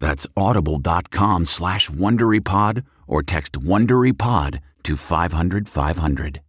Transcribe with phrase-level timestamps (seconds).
[0.00, 6.40] That's audible.com slash WonderyPod or text WonderyPod to 500 500.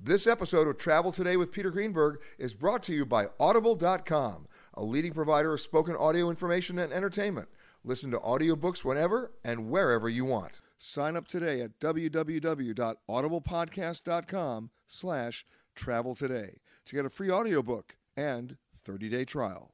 [0.00, 4.84] This episode of Travel Today with Peter Greenberg is brought to you by Audible.com, a
[4.84, 7.48] leading provider of spoken audio information and entertainment.
[7.84, 10.60] Listen to audiobooks whenever and wherever you want.
[10.76, 19.24] Sign up today at www.audiblepodcast.com slash travel today to get a free audiobook and 30-day
[19.24, 19.73] trial.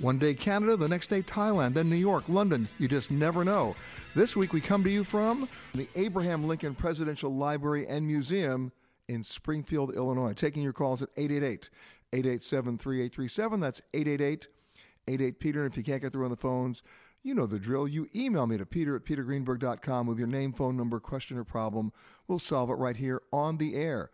[0.00, 2.68] One day Canada, the next day Thailand, then New York, London.
[2.78, 3.74] You just never know.
[4.14, 8.70] This week we come to you from the Abraham Lincoln Presidential Library and Museum
[9.08, 10.34] in Springfield, Illinois.
[10.34, 11.70] Taking your calls at 888
[12.12, 13.60] 887 3837.
[13.60, 14.48] That's 888
[15.08, 15.64] 88 Peter.
[15.64, 16.84] And if you can't get through on the phones,
[17.24, 17.88] you know the drill.
[17.88, 21.92] You email me to peter at petergreenberg.com with your name, phone number, question, or problem.
[22.28, 24.10] We'll solve it right here on the air.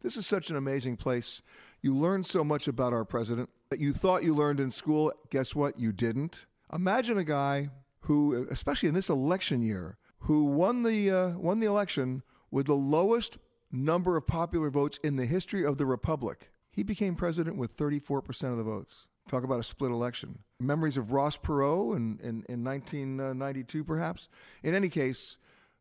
[0.00, 1.42] This is such an amazing place.
[1.82, 5.12] You learn so much about our president that you thought you learned in school.
[5.30, 5.80] Guess what?
[5.80, 6.46] You didn't.
[6.72, 7.70] Imagine a guy
[8.02, 12.76] who, especially in this election year, who won the uh, won the election with the
[12.76, 13.36] lowest
[13.72, 16.52] number of popular votes in the history of the republic.
[16.70, 19.08] He became president with 34% of the votes.
[19.28, 20.38] Talk about a split election.
[20.60, 24.28] Memories of Ross Perot in, in, in 1992, perhaps.
[24.62, 25.38] In any case,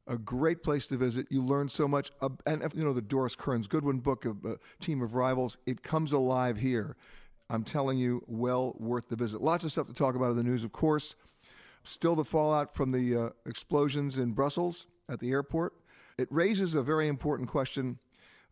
[0.07, 1.27] a great place to visit.
[1.29, 2.11] You learn so much.
[2.21, 5.83] Uh, and, you know, the Doris Kearns Goodwin book, A uh, Team of Rivals, it
[5.83, 6.95] comes alive here.
[7.53, 9.39] I'm telling you, well worth the visit.
[9.39, 11.15] Lots of stuff to talk about in the news, of course.
[11.83, 15.73] Still the fallout from the uh, explosions in Brussels at the airport.
[16.17, 17.99] It raises a very important question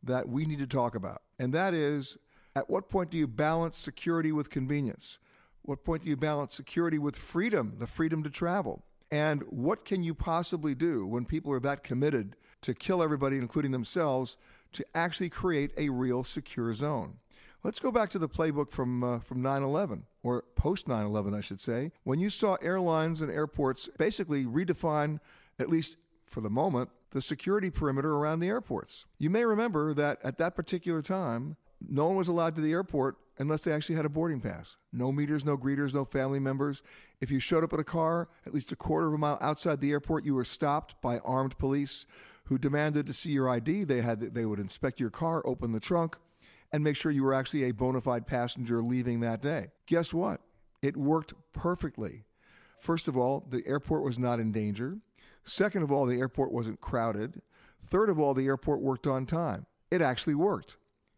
[0.04, 2.20] that we need to talk about, and that is
[2.56, 5.18] at what point do you balance security with convenience?
[5.64, 8.84] What point do you balance security with freedom, the freedom to travel?
[9.10, 13.72] And what can you possibly do when people are that committed to kill everybody, including
[13.72, 14.38] themselves,
[14.74, 17.18] to actually create a real secure zone?
[17.64, 21.62] Let's go back to the playbook from uh, from 9/11 or post 9/11, I should
[21.62, 25.20] say, when you saw airlines and airports basically redefine,
[25.60, 29.06] at least for the moment, the security perimeter around the airports.
[29.20, 31.56] You may remember that at that particular time,
[31.88, 34.78] no one was allowed to the airport unless they actually had a boarding pass.
[34.92, 36.82] No meters, no greeters, no family members.
[37.20, 39.82] If you showed up in a car at least a quarter of a mile outside
[39.82, 42.08] the airport, you were stopped by armed police
[42.46, 43.84] who demanded to see your ID.
[43.84, 46.18] They had they would inspect your car, open the trunk,
[46.74, 49.68] and make sure you were actually a bona fide passenger leaving that day.
[49.86, 50.42] Guess what?
[50.82, 52.24] It worked perfectly.
[52.80, 54.98] First of all, the airport was not in danger.
[55.44, 57.42] Second of all, the airport wasn't crowded.
[57.86, 59.66] Third of all, the airport worked on time.
[59.90, 60.78] It actually worked.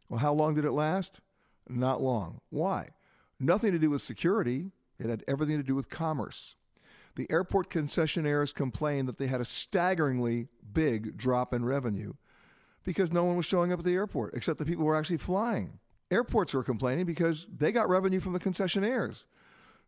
[0.09, 1.21] Well, how long did it last?
[1.69, 2.41] Not long.
[2.49, 2.89] Why?
[3.39, 4.71] Nothing to do with security.
[4.99, 6.55] It had everything to do with commerce.
[7.15, 12.13] The airport concessionaires complained that they had a staggeringly big drop in revenue
[12.83, 15.17] because no one was showing up at the airport except the people who were actually
[15.17, 15.79] flying.
[16.11, 19.25] Airports were complaining because they got revenue from the concessionaires.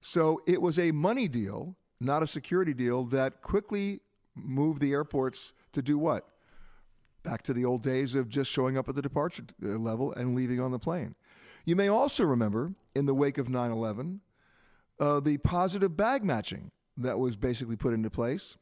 [0.01, 4.01] So it was a money deal, not a security deal, that quickly
[4.35, 6.27] moved the airports to do what?
[7.23, 10.35] Back to the old days of just showing up at the departure uh, level and
[10.35, 11.15] leaving on the plane.
[11.65, 14.21] You may also remember, in the wake of 9 11,
[14.99, 18.55] uh, the positive bag matching that was basically put into place,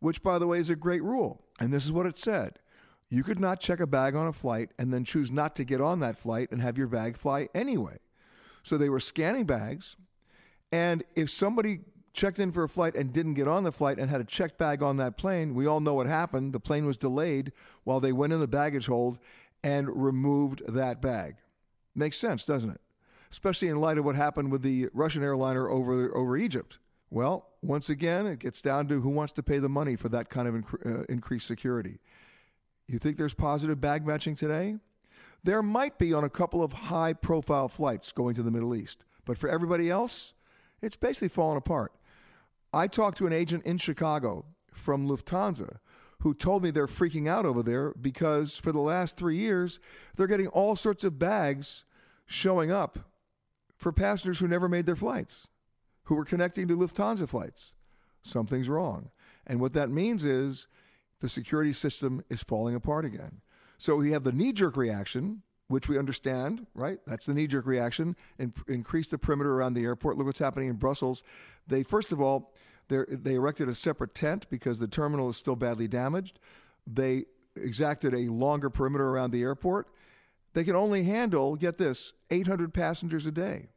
[0.00, 1.44] which, by the way, is a great rule.
[1.60, 2.58] And this is what it said
[3.10, 5.80] you could not check a bag on a flight and then choose not to get
[5.80, 7.98] on that flight and have your bag fly anyway.
[8.62, 9.96] So they were scanning bags.
[10.70, 11.80] And if somebody
[12.12, 14.58] checked in for a flight and didn't get on the flight and had a checked
[14.58, 16.52] bag on that plane, we all know what happened.
[16.52, 17.52] The plane was delayed
[17.82, 19.18] while they went in the baggage hold
[19.64, 21.36] and removed that bag.
[21.96, 22.80] Makes sense, doesn't it?
[23.32, 26.78] Especially in light of what happened with the Russian airliner over, over Egypt.
[27.10, 30.30] Well, once again, it gets down to who wants to pay the money for that
[30.30, 31.98] kind of uh, increased security.
[32.90, 34.74] You think there's positive bag matching today?
[35.44, 39.04] There might be on a couple of high profile flights going to the Middle East,
[39.24, 40.34] but for everybody else,
[40.82, 41.92] it's basically fallen apart.
[42.74, 45.76] I talked to an agent in Chicago from Lufthansa
[46.22, 49.78] who told me they're freaking out over there because for the last three years,
[50.16, 51.84] they're getting all sorts of bags
[52.26, 52.98] showing up
[53.76, 55.46] for passengers who never made their flights,
[56.04, 57.76] who were connecting to Lufthansa flights.
[58.22, 59.10] Something's wrong.
[59.46, 60.66] And what that means is
[61.20, 63.40] the security system is falling apart again.
[63.78, 66.98] So we have the knee jerk reaction, which we understand, right?
[67.06, 68.16] That's the knee jerk reaction.
[68.38, 70.18] And increase the perimeter around the airport.
[70.18, 71.22] Look what's happening in Brussels.
[71.66, 72.54] They, first of all,
[72.88, 76.40] they erected a separate tent because the terminal is still badly damaged.
[76.86, 77.26] They
[77.56, 79.88] exacted a longer perimeter around the airport.
[80.54, 83.68] They can only handle, get this, 800 passengers a day.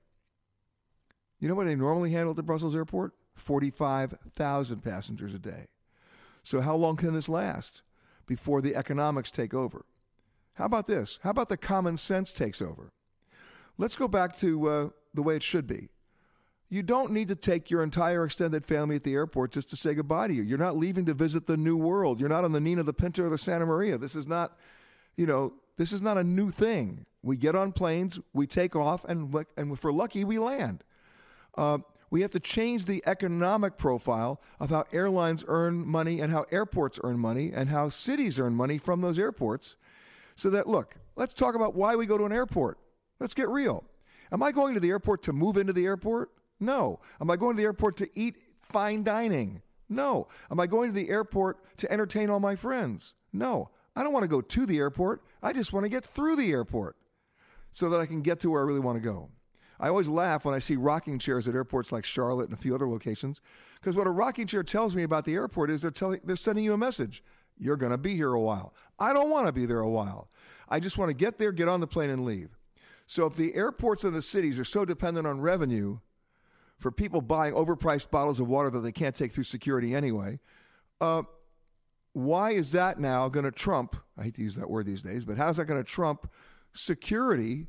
[1.40, 3.14] You know what they normally handle at the Brussels airport?
[3.36, 5.68] 45,000 passengers a day.
[6.44, 7.82] So, how long can this last
[8.26, 9.86] before the economics take over?
[10.56, 11.20] How about this?
[11.24, 12.92] How about the common sense takes over?
[13.78, 15.90] Let's go back to uh, the way it should be.
[16.70, 19.94] You don't need to take your entire extended family at the airport just to say
[19.94, 20.42] goodbye to you.
[20.42, 22.20] You're not leaving to visit the new world.
[22.20, 23.98] You're not on the Nina, the Pinta, or the Santa Maria.
[23.98, 24.58] This is not,
[25.16, 27.06] you know, this is not a new thing.
[27.22, 30.84] We get on planes, we take off, and, and if we're lucky, we land.
[31.56, 31.80] Uh,
[32.14, 37.00] we have to change the economic profile of how airlines earn money and how airports
[37.04, 39.78] earn money and how cities earn money from those airports.
[40.36, 42.78] So that, look, let's talk about why we go to an airport.
[43.20, 43.84] Let's get real.
[44.32, 46.30] Am I going to the airport to move into the airport?
[46.60, 47.00] No.
[47.20, 49.64] Am I going to the airport to eat fine dining?
[49.90, 50.28] No.
[50.52, 53.16] Am I going to the airport to entertain all my friends?
[53.34, 53.72] No.
[53.96, 55.24] I don't want to go to the airport.
[55.42, 56.96] I just want to get through the airport
[57.72, 59.30] so that I can get to where I really want to go.
[59.84, 62.74] I always laugh when I see rocking chairs at airports like Charlotte and a few
[62.74, 63.42] other locations,
[63.82, 66.64] because what a rocking chair tells me about the airport is they're telling they're sending
[66.64, 67.22] you a message.
[67.58, 68.74] You're going to be here a while.
[68.98, 70.30] I don't want to be there a while.
[70.70, 72.58] I just want to get there, get on the plane, and leave.
[73.08, 76.00] So if the airports and the cities are so dependent on revenue
[76.78, 80.40] for people buying overpriced bottles of water that they can't take through security anyway,
[81.02, 81.24] uh,
[82.14, 83.98] why is that now going to trump?
[84.18, 86.32] I hate to use that word these days, but how is that going to trump
[86.72, 87.68] security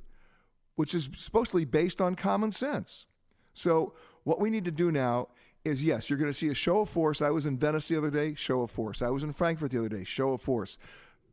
[0.76, 3.06] which is supposedly based on common sense.
[3.52, 3.94] So,
[4.24, 5.28] what we need to do now
[5.64, 7.22] is yes, you're going to see a show of force.
[7.22, 9.02] I was in Venice the other day, show of force.
[9.02, 10.78] I was in Frankfurt the other day, show of force.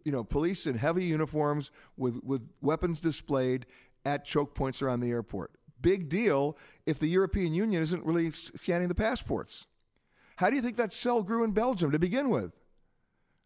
[0.04, 3.66] You know, police in heavy uniforms with, with weapons displayed
[4.06, 5.52] at choke points around the airport.
[5.82, 9.68] Big deal if the European Union isn't really scanning the passports.
[10.38, 12.54] How do you think that cell grew in Belgium to begin with?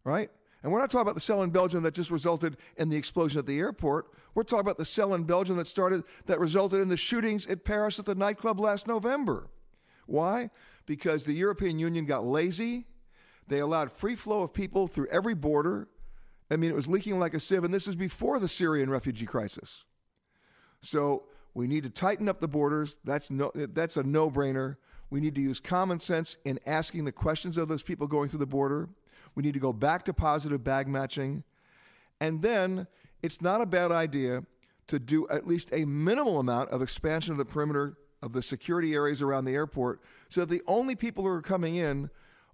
[0.04, 0.30] Right?
[0.66, 3.38] And we're not talking about the cell in Belgium that just resulted in the explosion
[3.38, 4.08] at the airport.
[4.34, 7.64] We're talking about the cell in Belgium that started that resulted in the shootings at
[7.64, 9.46] Paris at the nightclub last November.
[10.06, 10.50] Why?
[10.84, 12.88] Because the European Union got lazy.
[13.46, 15.86] They allowed free flow of people through every border.
[16.50, 19.24] I mean, it was leaking like a sieve, and this is before the Syrian refugee
[19.24, 19.84] crisis.
[20.80, 22.96] So we need to tighten up the borders.
[23.04, 24.78] That's no, that's a no-brainer.
[25.10, 28.40] We need to use common sense in asking the questions of those people going through
[28.40, 28.88] the border.
[29.34, 31.44] We need to go back to positive bag matching.
[32.20, 32.86] And then
[33.22, 34.44] it's not a bad idea
[34.88, 38.94] to do at least a minimal amount of expansion of the perimeter of the security
[38.94, 42.10] areas around the airport so that the only people who are coming in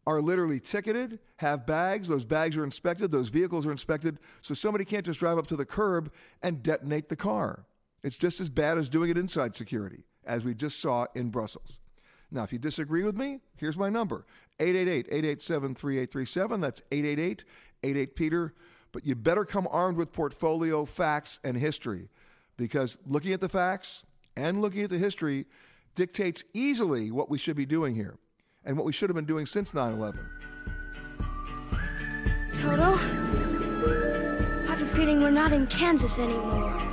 [0.07, 4.85] are literally ticketed, have bags, those bags are inspected, those vehicles are inspected, so somebody
[4.85, 7.67] can't just drive up to the curb and detonate the car.
[8.03, 11.79] It's just as bad as doing it inside security, as we just saw in Brussels.
[12.33, 14.25] Now, if you disagree with me, here's my number
[14.59, 16.61] 888 887 3837.
[16.61, 17.45] That's 888
[17.85, 18.55] 88 Peter.
[18.91, 22.09] But you better come armed with portfolio facts and history
[22.57, 24.03] because looking at the facts
[24.37, 25.47] and looking at the history
[25.95, 28.17] dictates easily what we should be doing here.
[28.65, 30.21] and what we should have been doing since 9 11.
[32.61, 36.92] Toto, I have a feeling we're not in Kansas anymore.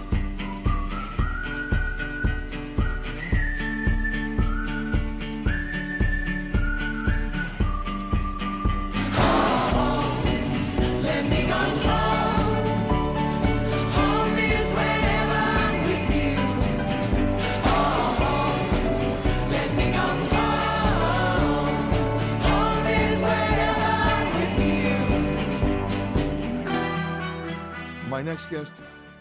[28.20, 28.74] My next guest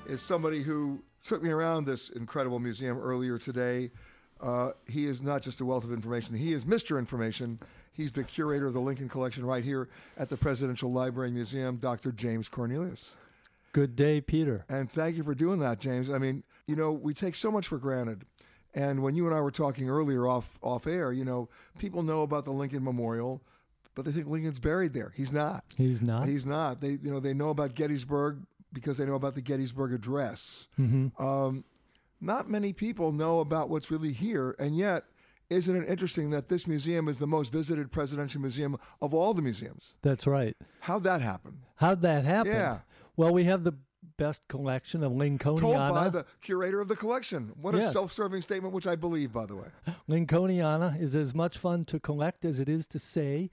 [0.08, 3.92] is somebody who took me around this incredible museum earlier today.
[4.40, 6.98] Uh, he is not just a wealth of information, he is Mr.
[6.98, 7.60] Information.
[7.92, 12.10] He's the curator of the Lincoln Collection right here at the Presidential Library Museum, Dr.
[12.10, 13.16] James Cornelius.
[13.72, 14.64] Good day, Peter.
[14.68, 16.10] And thank you for doing that, James.
[16.10, 18.24] I mean, you know, we take so much for granted.
[18.74, 22.22] And when you and I were talking earlier off off air, you know, people know
[22.22, 23.42] about the Lincoln Memorial,
[23.94, 25.12] but they think Lincoln's buried there.
[25.16, 25.62] He's not.
[25.76, 26.26] He's not.
[26.26, 26.80] He's not.
[26.80, 28.38] They you know they know about Gettysburg
[28.72, 30.66] because they know about the Gettysburg Address.
[30.78, 31.64] Um,
[32.20, 35.04] not many people know about what's really here, and yet,
[35.50, 39.42] isn't it interesting that this museum is the most visited presidential museum of all the
[39.42, 39.96] museums?
[40.02, 40.56] That's right.
[40.80, 41.60] How'd that happen?
[41.76, 42.52] How'd that happen?
[42.52, 42.80] Yeah.
[43.16, 43.72] Well, we have the
[44.16, 45.60] best collection of Lincolniana.
[45.60, 47.52] Told by the curator of the collection.
[47.60, 49.68] What a self-serving statement, which I believe, by the way.
[50.08, 53.50] Lincolniana is as much fun to collect as it is to say.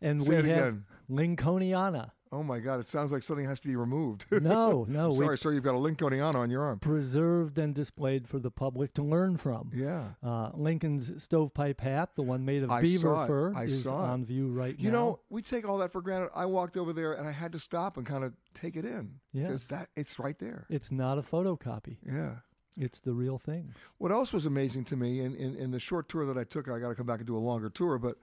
[0.00, 0.84] And Say we have again.
[1.10, 2.10] Lincolniana.
[2.32, 2.80] Oh my God!
[2.80, 4.26] It sounds like something has to be removed.
[4.42, 5.52] No, no, we Sorry, sir.
[5.52, 6.78] You've got a Lincolniana on on your arm.
[6.80, 9.70] preserved and displayed for the public to learn from.
[9.74, 10.08] Yeah.
[10.22, 14.48] Uh, Lincoln's stovepipe hat, the one made of I beaver fur, I is on view
[14.48, 14.98] right You now.
[14.98, 16.30] You know, we take all that for granted.
[16.34, 19.20] I walked over there and I had to stop and kind of take it in
[19.32, 19.64] because Yes.
[19.68, 20.66] that it's right there.
[20.68, 21.98] it's not a photocopy.
[22.04, 22.36] Yeah.
[22.76, 23.72] It's the real thing.
[23.98, 26.68] What else was amazing to me in, in, in the short tour that I took,
[26.68, 28.16] I got to come back and do a longer tour, but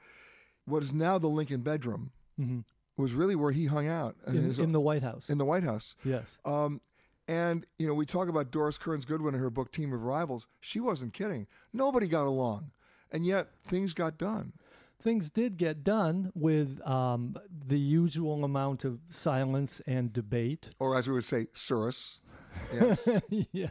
[0.65, 2.63] what is now the Lincoln bedroom Mhm.
[2.97, 5.29] Was really where he hung out and In, his- in the White House.
[5.29, 5.95] in the White House.
[6.03, 6.37] yes.
[6.45, 6.81] Um,
[7.27, 10.47] and you know, we talk about Doris Kearns Goodwin and her book Team of Rivals.
[10.59, 11.47] She wasn't kidding.
[11.71, 12.71] Nobody got along,
[13.11, 14.53] and yet things got done.
[15.01, 17.35] things did get done with um,
[17.67, 20.69] the usual amount of silence and debate.
[20.79, 22.19] Or as we would say, Surus.
[22.73, 23.07] Yes.
[23.51, 23.69] yeah.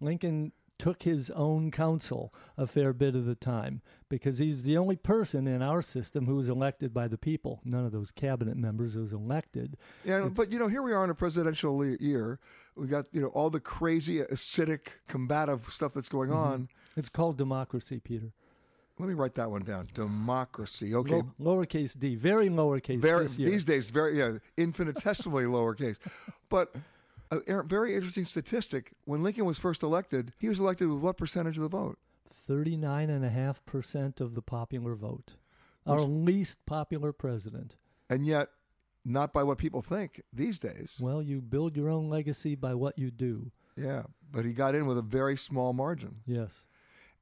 [0.00, 4.96] Lincoln took his own counsel a fair bit of the time because he's the only
[4.96, 7.60] person in our system who was elected by the people.
[7.64, 9.76] None of those cabinet members was elected.
[10.04, 12.38] Yeah, It's- but you know, here we are in a presidential year.
[12.76, 16.38] We got you know all the crazy, acidic, combative stuff that's going Mm-hmm.
[16.38, 16.68] on.
[16.96, 18.32] It's called democracy, Peter.
[18.98, 19.86] Let me write that one down.
[19.92, 20.94] Democracy.
[20.94, 21.22] Okay.
[21.38, 23.50] Low- lowercase d, very lowercase very this year.
[23.50, 25.98] these days, very yeah, infinitesimally lowercase.
[26.48, 26.74] But
[27.30, 31.56] a very interesting statistic: when Lincoln was first elected, he was elected with what percentage
[31.56, 31.98] of the vote?
[32.48, 35.34] 39.5% of the popular vote.
[35.86, 37.76] Our least popular president.
[38.10, 38.48] And yet,
[39.04, 40.98] not by what people think these days.
[41.00, 43.52] Well, you build your own legacy by what you do.
[43.76, 46.16] Yeah, but he got in with a very small margin.
[46.26, 46.64] Yes.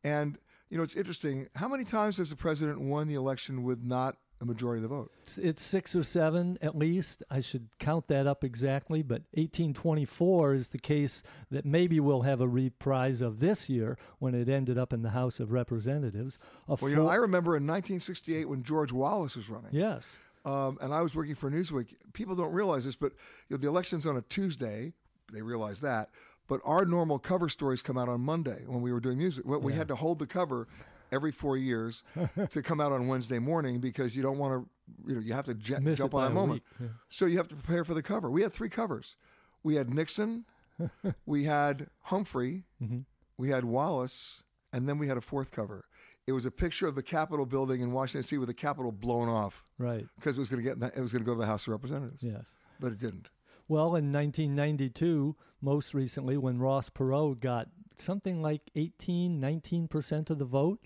[0.02, 0.38] And
[0.70, 1.49] you know, it's interesting.
[1.54, 4.95] How many times has the president won the election with not a majority of the
[4.95, 5.11] vote?
[5.23, 7.23] It's, it's six or seven at least.
[7.31, 12.41] I should count that up exactly, but 1824 is the case that maybe we'll have
[12.41, 16.39] a reprise of this year when it ended up in the House of Representatives.
[16.69, 19.71] A Well, you know, I remember in 1968 when George Wallace was running.
[19.73, 20.19] yes.
[20.45, 21.95] um, and I was working for Newsweek.
[22.13, 23.13] People don't realize this, but
[23.49, 24.93] you know, the election's on a Tuesday.
[25.33, 26.11] They realize that.
[26.47, 29.47] But our normal cover stories come out on Monday when we were doing music.
[29.47, 30.69] We we had to hold the cover
[31.14, 32.02] every four years
[32.50, 35.47] to come out on Wednesday morning because you don't want to, you know, you have
[35.47, 36.62] to j- jump on that moment.
[36.80, 36.88] yeah.
[37.09, 38.30] So you have to prepare for the cover.
[38.30, 39.16] We had three covers.
[39.62, 40.44] We had Nixon,
[41.26, 42.99] we had Humphrey, Mm-hmm.
[43.38, 44.42] we had Wallace,
[44.73, 45.85] and then we had a fourth cover.
[46.26, 48.38] It was a picture of the Capitol building in Washington D.C.
[48.38, 50.06] with the Capitol blown off Right.
[50.16, 51.68] because it was going to get it was going to go to the House of
[51.73, 52.44] Representatives, Yes.
[52.80, 53.28] but it didn't.
[53.68, 60.44] Well, in 1992, most recently, when Ross Perot got something like 18, 19% of the
[60.44, 60.80] vote,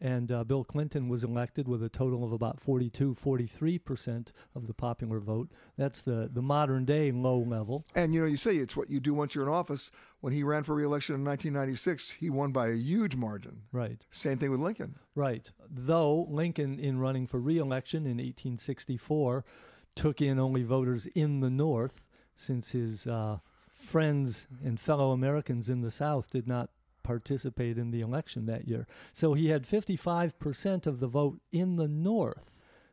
[0.00, 4.74] and uh, Bill Clinton was elected with a total of about 42, 43% of the
[4.74, 5.50] popular vote.
[5.76, 7.84] That's the, the modern day low level.
[7.94, 9.90] And you know, you say it's what you do once you're in office.
[10.20, 13.62] When he ran for reelection in 1996, he won by a huge margin.
[13.72, 14.04] Right.
[14.10, 14.96] Same thing with Lincoln.
[15.14, 15.50] Right.
[15.70, 19.44] Though Lincoln, in running for reelection in 1864,
[19.94, 22.02] took in only voters in the North,
[22.36, 23.38] since his uh,
[23.78, 26.70] friends and fellow Americans in the South did not
[27.04, 28.88] participate in the election that year.
[29.12, 32.50] So he had 55% of the vote in the North,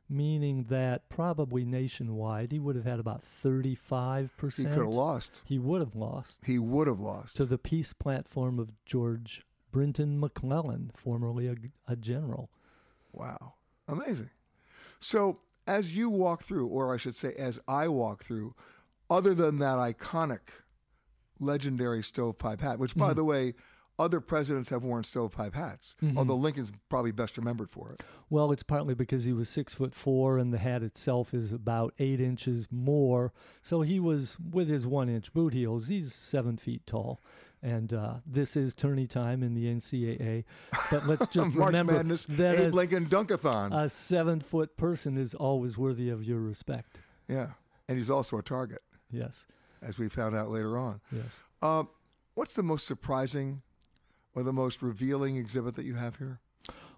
[0.07, 4.55] meaning that probably nationwide he would have had about 35%.
[4.55, 5.41] He could have lost.
[5.45, 7.37] He would have lost He would have lost.
[7.37, 11.55] to the peace platform of George Brinton McClellan, formerly a,
[11.87, 12.51] a general.
[13.11, 13.53] Wow.
[13.87, 14.29] Amazing.
[14.99, 18.55] So, as you walk through, or I should say, as I walk through,
[19.09, 20.49] other than that iconic,
[21.39, 23.15] legendary stovepipe hat, which, by mm-hmm.
[23.15, 23.53] the way,
[23.99, 28.01] other presidents have worn stovepipe hats, although Lincoln's probably best remembered for it.
[28.29, 31.93] Well, it's partly because he was six foot four, and the hat itself is about
[31.99, 33.31] eight inches more.
[33.61, 35.87] So he was with his one inch boot heels.
[35.87, 37.21] He's seven feet tall,
[37.61, 40.45] and uh, this is tourney time in the NCAA.
[40.89, 43.71] But let's just March remember Madness, that Abe Lincoln Dunkathon.
[43.71, 46.99] a seven foot person is always worthy of your respect.
[47.27, 47.47] yeah.
[47.89, 48.79] And he's also a target,
[49.11, 49.45] Yes,
[49.81, 51.01] as we found out later on.
[51.11, 51.39] yes.
[51.61, 51.89] Um,
[52.35, 53.61] what's the most surprising
[54.35, 56.39] or the most revealing exhibit that you have here?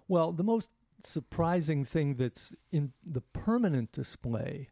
[0.08, 0.70] Well, the most
[1.02, 4.68] surprising thing that's in the permanent display,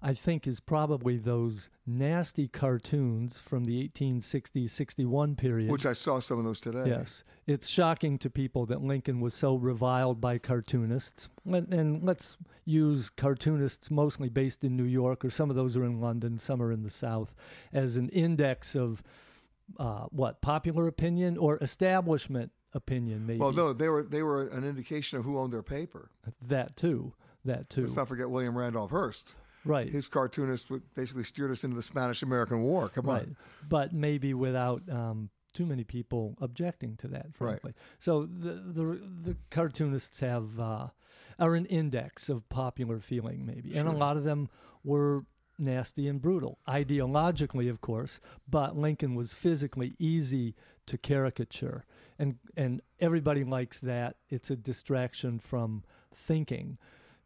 [0.00, 5.70] I think, is probably those nasty cartoons from the 1860 61 period.
[5.70, 6.84] Which I saw some of those today.
[6.86, 7.24] Yes.
[7.46, 11.28] It's shocking to people that Lincoln was so reviled by cartoonists.
[11.44, 16.00] And let's use cartoonists mostly based in New York, or some of those are in
[16.00, 17.34] London, some are in the South,
[17.72, 19.02] as an index of
[19.78, 23.38] uh, what, popular opinion or establishment opinion, maybe.
[23.38, 26.10] Well, no, they were they were an indication of who owned their paper.
[26.46, 27.14] That too.
[27.44, 27.82] That too.
[27.82, 29.34] Let's not forget William Randolph Hearst.
[29.64, 29.88] right.
[29.88, 32.88] His cartoonist would basically steered us into the Spanish-American War.
[32.88, 33.22] Come right.
[33.22, 33.36] on.
[33.68, 37.52] But maybe without um, too many people objecting to that, Right.
[37.60, 37.74] frankly.
[37.98, 40.88] So the, the the cartoonists have uh,
[41.38, 44.48] are an index of popular feeling, maybe, and a lot of them
[44.84, 45.24] were
[45.58, 48.20] nasty and brutal, ideologically, of course.
[48.48, 50.54] But Lincoln was physically easy
[50.86, 51.84] to caricature,
[52.18, 54.16] and and everybody likes that.
[54.28, 56.78] It's a distraction from thinking.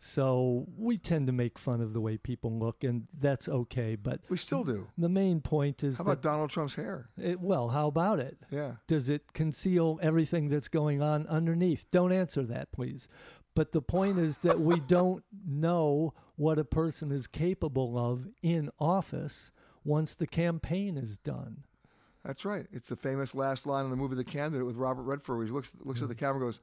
[0.04, 3.94] So we tend to make fun of the way people look, and that's okay.
[3.94, 4.88] But We still do.
[4.98, 7.08] the main point is How about Donald Trump's hair?
[7.16, 8.36] it, well, how about it?
[8.50, 8.72] Yeah.
[8.88, 11.84] Does it conceal everything that's going on underneath?
[11.92, 13.06] Don't answer that, please.
[13.54, 18.70] But the point is that we don't know what a person is capable of in
[18.78, 19.52] office
[19.84, 21.64] once the campaign is done.
[22.24, 22.66] That's right.
[22.72, 25.52] It's the famous last line in the movie The Candidate with Robert Redford where he
[25.52, 26.60] looks looks at the camera and goes,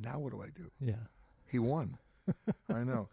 [0.00, 0.70] Now what do I do?
[0.80, 1.06] Yeah.
[1.46, 1.98] He won.
[2.72, 3.08] I know.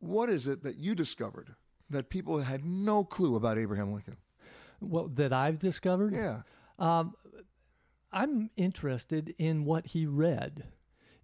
[0.00, 1.54] What is it that you discovered
[1.90, 4.16] that people had no clue about Abraham Lincoln?
[4.80, 6.12] Well, that I've discovered?
[6.12, 6.42] Yeah.
[6.78, 7.14] Um,
[8.12, 10.64] I'm interested in what he read.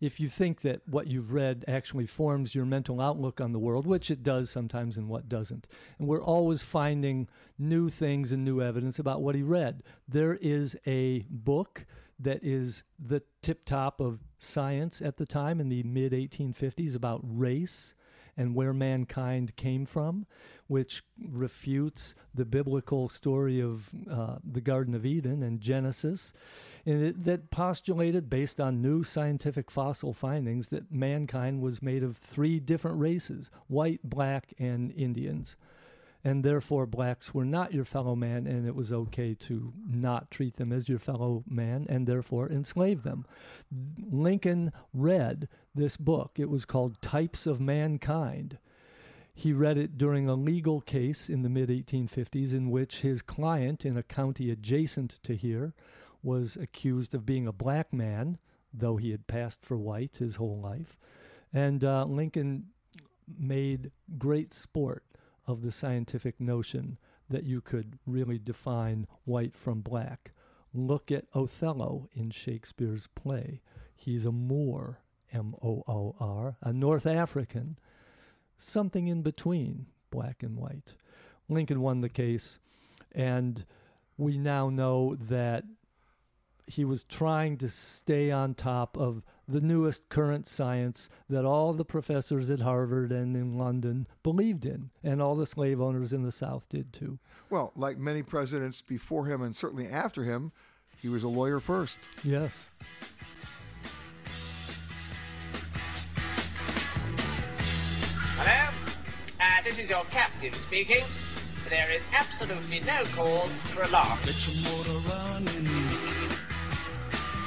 [0.02, 3.86] If you think that what you've read actually forms your mental outlook on the world,
[3.86, 8.60] which it does sometimes and what doesn't, and we're always finding new things and new
[8.60, 9.84] evidence about what he read.
[10.08, 11.86] There is a book
[12.18, 17.20] that is the tip top of science at the time in the mid 1850s about
[17.22, 17.94] race
[18.36, 20.26] and where mankind came from,
[20.66, 26.32] which refutes the biblical story of uh, the Garden of Eden and Genesis,
[26.86, 32.16] and it, that postulated, based on new scientific fossil findings, that mankind was made of
[32.16, 35.56] three different races white, black, and Indians.
[36.24, 40.56] And therefore, blacks were not your fellow man, and it was okay to not treat
[40.56, 43.26] them as your fellow man and therefore enslave them.
[44.08, 46.32] Lincoln read this book.
[46.38, 48.58] It was called Types of Mankind.
[49.34, 53.84] He read it during a legal case in the mid 1850s in which his client
[53.84, 55.72] in a county adjacent to here
[56.22, 58.38] was accused of being a black man,
[58.72, 60.96] though he had passed for white his whole life.
[61.52, 62.66] And uh, Lincoln
[63.38, 65.04] made great sport
[65.46, 70.32] of the scientific notion that you could really define white from black.
[70.74, 73.60] Look at Othello in Shakespeare's play.
[73.94, 75.00] He's a Moor,
[75.32, 77.78] M O O R, a North African,
[78.58, 80.94] something in between black and white.
[81.48, 82.58] Lincoln won the case,
[83.12, 83.64] and
[84.16, 85.64] we now know that
[86.66, 91.84] he was trying to stay on top of the newest current science that all the
[91.84, 96.32] professors at Harvard and in London believed in, and all the slave owners in the
[96.32, 97.18] South did too.
[97.50, 100.52] Well, like many presidents before him and certainly after him,
[101.00, 101.98] he was a lawyer first.
[102.22, 102.68] Yes.
[109.82, 111.02] Is your captain speaking.
[111.68, 114.18] There is absolutely no cause for alarm.
[114.24, 115.66] Get your motor running.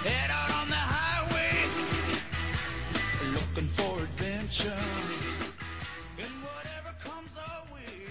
[0.04, 1.54] Head out on the highway.
[3.32, 4.74] Looking for adventure.
[6.18, 8.04] And whatever comes our way.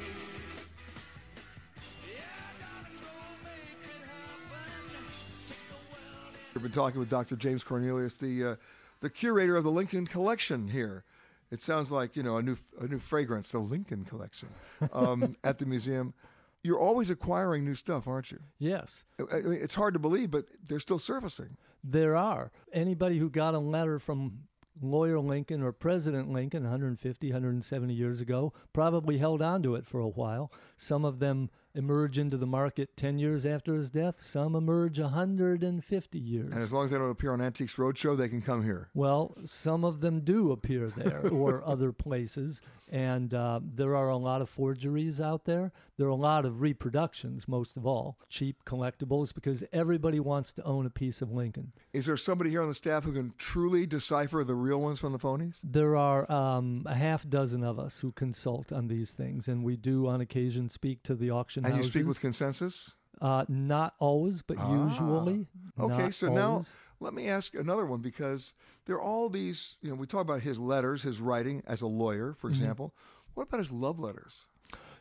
[2.09, 2.25] Yeah,
[2.61, 3.13] gotta go
[3.45, 5.05] make it happen.
[5.49, 7.37] Take the world in We've been talking with Dr.
[7.37, 8.57] James Cornelius, the uh,
[9.01, 11.05] the curator of the Lincoln Collection here.
[11.51, 14.49] It sounds like you know a new a new fragrance, the Lincoln Collection,
[14.93, 16.15] um, at the museum.
[16.63, 18.41] You're always acquiring new stuff, aren't you?
[18.59, 19.05] Yes.
[19.19, 21.59] I mean, it's hard to believe, but they're still surfacing.
[21.83, 22.51] There are.
[22.73, 24.45] Anybody who got a letter from
[24.81, 30.01] Lawyer Lincoln or President Lincoln 150, 170 years ago probably held on to it for
[30.01, 30.51] a while.
[30.79, 36.19] Some of them emerge into the market 10 years after his death, some emerge 150
[36.19, 36.53] years.
[36.53, 38.89] And as long as they don't appear on Antiques Roadshow, they can come here.
[38.95, 42.61] Well, some of them do appear there or other places,
[42.91, 45.73] and uh, there are a lot of forgeries out there.
[45.97, 50.63] There are a lot of reproductions, most of all, cheap collectibles, because everybody wants to
[50.65, 51.73] own a piece of Lincoln.
[51.93, 55.13] Is there somebody here on the staff who can truly decipher the real ones from
[55.13, 55.57] the phonies?
[55.63, 59.77] There are um, a half dozen of us who consult on these things, and we
[59.77, 62.93] do on occasion speak to the auction And you speak with consensus?
[63.21, 64.87] uh, not always, but Ah.
[64.87, 65.47] usually.
[65.79, 66.63] Okay, so now
[67.01, 68.53] let me ask another one because
[68.87, 71.87] there are all these, you know, we talk about his letters, his writing as a
[71.87, 72.63] lawyer, for Mm-hmm.
[72.63, 72.95] example.
[73.35, 74.47] What about his love letters?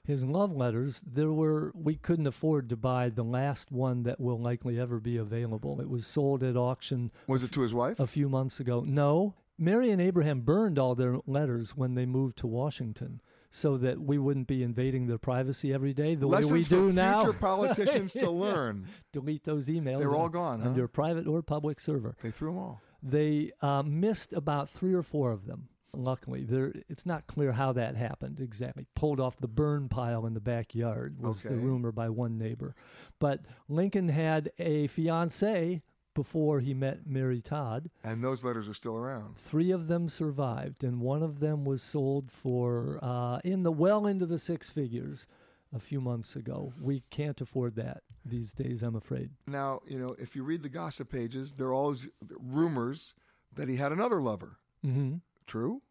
[0.06, 4.38] his love letters there were we couldn't afford to buy the last one that will
[4.38, 8.02] likely ever be available it was sold at auction Was it to his wife?
[8.02, 12.38] a few months ago no mary and abraham burned all their letters when they moved
[12.40, 13.22] to washington
[13.56, 16.68] so that we wouldn't be invading their privacy every day the Lessons way we do
[16.68, 18.88] for do future now politicians to learn.
[19.12, 20.76] delete those emails They're all gone, on huh?
[20.76, 22.82] your private or public server They threw them all.
[23.04, 25.70] they uh, missed about three or four of them.
[25.96, 28.88] Luckily, there it's not clear how that happened exactly.
[28.96, 32.74] Pulled off the burn pile in the backyard was the rumor by one neighbor.
[33.20, 35.84] But Lincoln had a fiancee
[36.14, 37.90] before he met Mary Todd.
[38.04, 39.38] And those letters are still around.
[39.38, 44.06] Three of them survived, and one of them was sold for uh, in the well
[44.06, 45.28] into the six figures
[45.76, 46.74] a few months ago.
[46.80, 49.32] We can't afford that these days, I'm afraid.
[49.48, 53.16] Now, you know, if you read the gossip pages, there are always rumors
[53.56, 54.58] that he had another lover.
[54.86, 55.16] Mm-hmm.
[55.46, 55.82] True?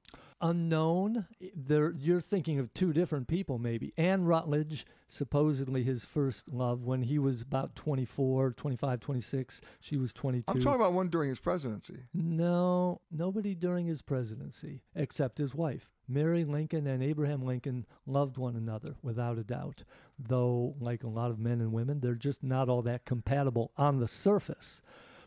[0.43, 1.27] Unknown.
[1.55, 3.95] There, you're thinking of two different people, maybe.
[3.97, 9.61] Anne Rutledge, supposedly his first love, when he was about 24, 25, 26.
[9.81, 10.45] She was 22.
[10.49, 12.01] I'm talking about one during his presidency.
[12.13, 15.89] no, nobody during his presidency except his wife.
[16.09, 19.85] Mary Lincoln and Abraham Lincoln loved one another without a doubt.
[20.19, 23.99] Though, like a lot of men and women, they're just not all that compatible on
[23.99, 24.83] the surface.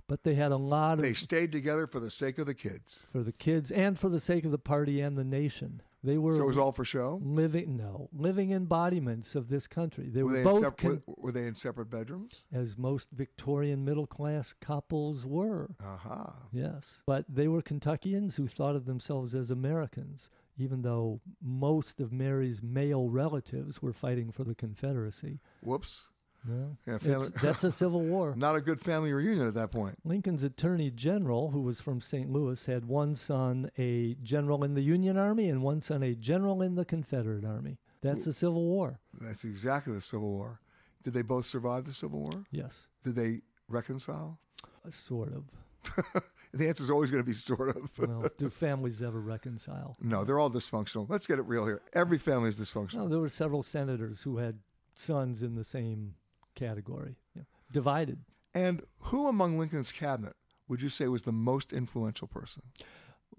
[0.07, 3.05] But they had a lot of They stayed together for the sake of the kids.
[3.11, 5.81] for the kids and for the sake of the party and the nation.
[6.03, 7.19] They were So it was all for show?
[7.23, 10.07] living no living embodiments of this country.
[10.09, 12.45] They Were were, they, both sep- con- were, were they in separate bedrooms?
[12.53, 15.71] as most Victorian middle class couples were.
[15.83, 16.35] Aha.
[16.51, 22.13] Yes, but they were Kentuckians who thought of themselves as Americans, even though most of
[22.13, 25.39] Mary's male relatives were fighting for the Confederacy.
[25.63, 26.11] Whoops.
[26.47, 28.33] No, Yeah, family- that's a civil war.
[28.35, 29.97] Not a good family reunion at that point.
[30.03, 32.29] Lincoln's attorney general, who was from St.
[32.31, 36.61] Louis, had one son a general in the Union Army and one son a general
[36.61, 37.77] in the Confederate Army.
[38.01, 38.99] That's a civil war.
[39.19, 40.59] That's exactly the Civil War.
[41.03, 42.43] Did they both survive the Civil War?
[42.51, 44.39] Yes, Did they reconcile?
[44.63, 46.23] uh, sort of.
[46.53, 47.89] The answer is always going to be sort of.
[47.99, 49.97] Well, do families ever reconcile?
[49.99, 51.05] no, they're all dysfunctional.
[51.09, 51.81] Let's get it real here.
[51.91, 52.93] Every family is dysfunctional.
[52.95, 54.59] No, there were several senators who had
[54.93, 56.13] sons in the same
[56.55, 57.17] category,
[57.71, 58.19] divided.
[58.53, 60.33] And who among Lincoln's cabinet
[60.67, 62.63] would you say was the most influential person?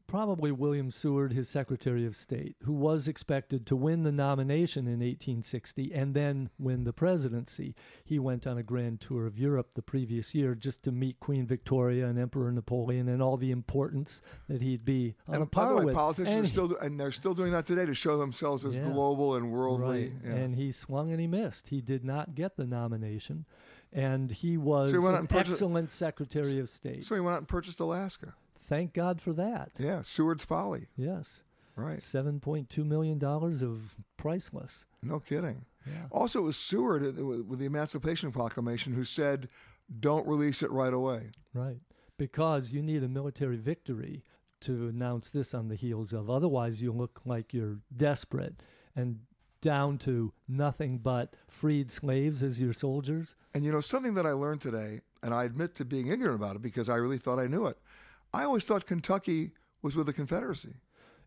[0.08, 5.00] Probably William Seward, his Secretary of State, who was expected to win the nomination in
[5.00, 7.74] 1860 and then win the presidency.
[8.04, 11.44] He went on a grand tour of Europe the previous year just to meet Queen
[11.46, 15.46] Victoria and Emperor Napoleon and all the importance that he'd be on a and uh,
[15.50, 15.94] by the way, with.
[15.94, 18.76] politicians And are still, do- and they're still doing that today to show themselves as
[18.76, 18.84] Yeah.
[18.88, 19.86] global and worldly.
[20.08, 20.12] Right.
[20.24, 20.34] Yeah.
[20.36, 21.68] And he swung and he missed.
[21.68, 23.44] He did not get the nomination.
[23.92, 27.04] And he was he an purchased- excellent Secretary of State.
[27.04, 28.34] so he went out and purchased Alaska.
[28.66, 29.70] Thank God for that.
[29.78, 30.88] Yeah, Seward's Folly.
[30.96, 31.42] Yes.
[31.76, 31.98] Right.
[31.98, 34.86] $7.2 million of priceless.
[35.02, 35.64] No kidding.
[35.86, 36.06] Yeah.
[36.10, 39.48] Also, it was Seward with the Emancipation Proclamation who said,
[40.00, 41.78] "Don't release it right away." Right.
[42.18, 44.24] Because you need a military victory
[44.62, 46.28] to announce this on the heels of.
[46.28, 48.62] Otherwise, you look like you're desperate
[48.96, 49.20] and
[49.60, 53.36] down to nothing but freed slaves as your soldiers.
[53.54, 56.56] And you know something that I learned today, and I admit to being ignorant about
[56.56, 57.78] it because I really thought I knew it.
[58.36, 60.74] I always thought Kentucky was with the Confederacy.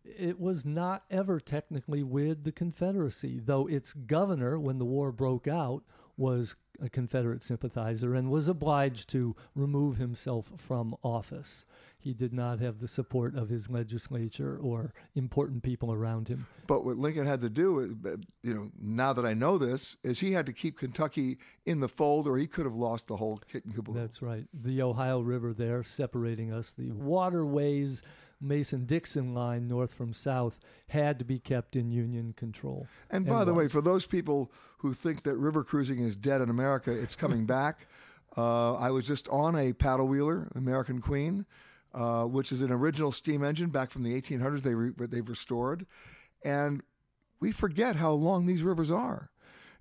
[0.04, 5.48] It was not ever technically with the Confederacy, though its governor, when the war broke
[5.48, 5.82] out,
[6.16, 11.66] was a Confederate sympathizer and was obliged to remove himself from office.
[12.02, 16.46] He did not have the support of his legislature or important people around him.
[16.66, 20.20] But what Lincoln had to do, uh, you know, now that I know this, is
[20.20, 21.36] he had to keep Kentucky
[21.66, 24.00] in the fold, or he could have lost the whole kit and caboodle.
[24.00, 24.46] That's right.
[24.54, 28.02] The Ohio River there separating us, the waterways,
[28.40, 30.58] Mason Dixon line north from south,
[30.88, 32.86] had to be kept in Union control.
[33.10, 36.48] And by the way, for those people who think that river cruising is dead in
[36.48, 37.86] America, it's coming back.
[38.36, 41.44] Uh, I was just on a paddle wheeler, American Queen.
[41.94, 44.62] Uh, which is an original steam engine back from the 1800s.
[44.62, 45.86] They re- they've restored,
[46.44, 46.82] and
[47.40, 49.30] we forget how long these rivers are.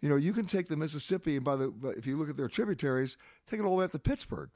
[0.02, 2.48] You know, you can take the Mississippi, and by the if you look at their
[2.48, 4.50] tributaries, take it all the way up to Pittsburgh.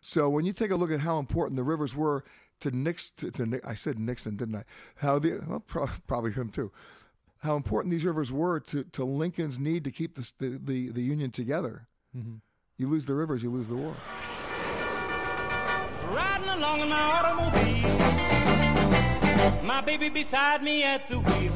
[0.00, 2.22] So when you take a look at how important the rivers were
[2.60, 4.64] to Nixon, to, to I said Nixon, didn't I?
[4.96, 6.70] How the well, pro- probably him too.
[7.38, 11.02] How important these rivers were to, to Lincoln's need to keep this, the, the the
[11.02, 11.88] Union together.
[12.78, 13.96] You lose the rivers, you lose the war.
[16.14, 17.90] Riding along in my automobile.
[19.64, 21.52] My baby beside me at the wheel.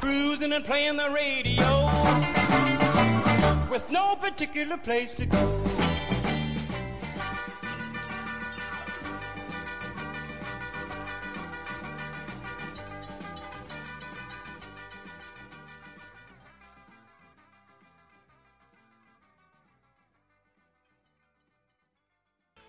[0.00, 1.90] Cruising and playing the radio.
[3.70, 5.77] With no particular place to go.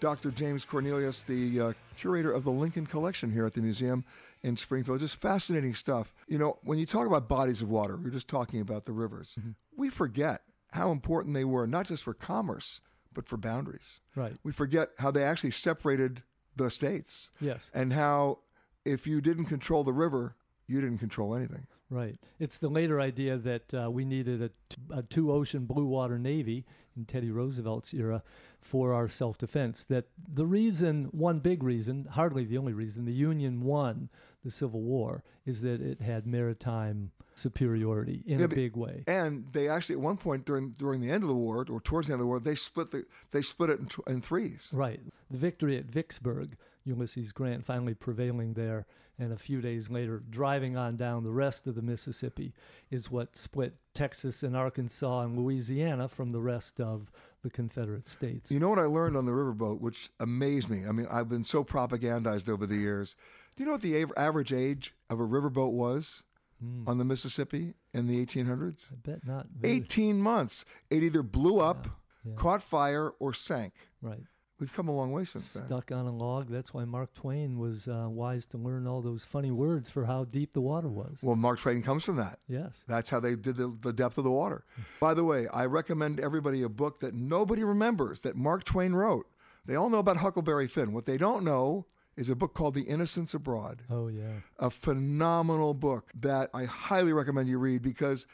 [0.10, 0.32] Dr.
[0.32, 4.04] James Cornelius, the uh, curator of the Lincoln Collection here at the museum
[4.42, 5.00] in Springfield.
[5.02, 6.16] Just fascinating stuff.
[6.28, 9.38] You know, when you talk about bodies of water, we're just talking about the rivers.
[9.78, 10.42] We forget
[10.72, 12.82] how important they were, not just for commerce,
[13.14, 14.02] but for boundaries.
[14.16, 14.36] Right.
[14.44, 16.24] We forget how they actually separated
[16.56, 17.70] the states Yes.
[17.72, 18.40] and how
[18.86, 21.68] if you didn't control the river, you didn't control anything.
[21.92, 22.18] Right.
[22.40, 26.18] It's the later idea that uh, we needed a, t- a two ocean blue water
[26.18, 26.66] navy
[26.98, 28.24] in Teddy Roosevelt's era
[28.62, 29.84] for our self defense.
[29.86, 34.10] That the reason, one big reason, hardly the only reason, the Union won
[34.44, 39.04] the Civil War is that it had maritime superiority in Yeah, a big way.
[39.08, 42.08] And they actually, at one point during during the end of the war, or towards
[42.08, 44.70] the end of the war, they split the they split it in, tw- in threes.
[44.74, 45.00] Right.
[45.32, 46.58] The victory at Vicksburg,
[46.90, 48.86] Ulysses Grant finally prevailing there,
[49.20, 52.54] and a few days later driving on down the rest of the Mississippi
[52.90, 57.12] is what split Texas and Arkansas and Louisiana from the rest of
[57.44, 58.52] the Confederate States.
[58.52, 60.86] You know what I learned on the riverboat, which amazed me?
[60.88, 63.16] I mean, I've been so propagandized over the years.
[63.56, 66.24] Do you know what the average age of a riverboat was
[66.60, 66.88] hmm.
[66.88, 68.92] on the Mississippi in the 1800s?
[68.92, 69.48] I bet not.
[69.56, 70.66] very- 18 months.
[70.90, 71.88] It either blew up,
[72.26, 72.34] yeah.
[72.36, 73.74] caught fire, or sank.
[74.02, 74.24] Right.
[74.60, 75.66] We've come a long way since then.
[75.68, 76.50] Stuck on a log.
[76.50, 80.26] That's why Mark Twain was uh, wise to learn all those funny words for how
[80.26, 81.20] deep the water was.
[81.22, 82.40] Well, Mark Twain comes from that.
[82.48, 82.84] Yes.
[82.88, 84.66] That's how they did the, the depth of the water.
[85.00, 89.28] By the way, I recommend everybody a book that nobody remembers that Mark Twain wrote.
[89.66, 90.92] They all know about Huckleberry Finn.
[90.94, 91.86] What they don't know
[92.18, 93.84] is a book called The Innocents Abroad.
[93.90, 94.42] Oh, yeah.
[94.58, 98.26] a phenomenal book that I highly recommend you read because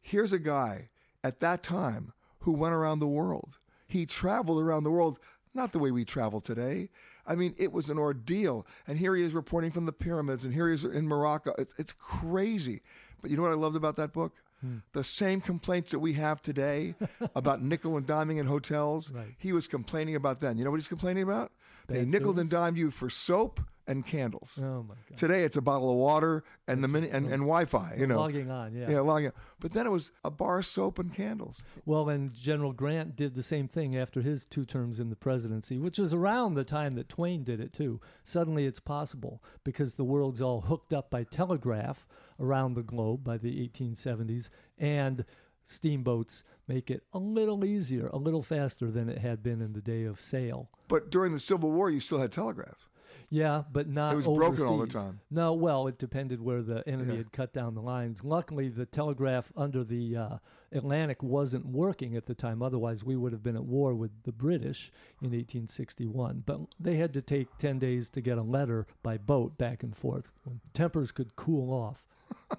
[0.00, 0.88] here's a guy
[1.22, 3.58] at that time who went around the world.
[3.86, 5.18] He traveled around the world,
[5.54, 6.88] not the way we travel today.
[7.26, 8.66] I mean, it was an ordeal.
[8.86, 11.54] And here he is reporting from the pyramids, and here he is in Morocco.
[11.58, 12.82] It's, it's crazy.
[13.22, 14.34] But you know what I loved about that book?
[14.60, 14.78] Hmm.
[14.92, 16.94] The same complaints that we have today
[17.34, 19.34] about nickel and diming in hotels, Right.
[19.38, 20.58] he was complaining about then.
[20.58, 21.52] You know what he's complaining about?
[21.86, 24.58] They nickel and dimed you for soap and candles.
[24.62, 25.16] Oh, my God.
[25.16, 27.32] Today it's a bottle of water and the mini and, oh.
[27.32, 27.94] and Wi-Fi.
[27.98, 28.90] You know, Logging on, yeah.
[28.90, 29.28] yeah, logging.
[29.28, 29.32] on.
[29.60, 31.64] But then it was a bar of soap and candles.
[31.84, 35.78] Well, and General Grant did the same thing after his two terms in the presidency,
[35.78, 38.00] which was around the time that Twain did it too.
[38.24, 42.06] Suddenly it's possible because the world's all hooked up by telegraph
[42.40, 45.24] around the globe by the 1870s, and
[45.66, 49.80] steamboats make it a little easier, a little faster than it had been in the
[49.80, 50.68] day of sail.
[50.88, 52.88] But during the Civil War, you still had telegraph.
[53.30, 54.12] Yeah, but not.
[54.12, 55.20] It was broken all the time.
[55.30, 57.18] No, well, it depended where the enemy Yeah.
[57.18, 58.22] had cut down the lines.
[58.22, 60.38] Luckily, the telegraph under the uh,
[60.72, 62.62] Atlantic wasn't working at the time.
[62.62, 66.44] Otherwise, we would have been at war with the British in 1861.
[66.46, 69.96] But they had to take 10 days to get a letter by boat back and
[69.96, 70.30] forth.
[70.44, 72.04] When tempers could cool off.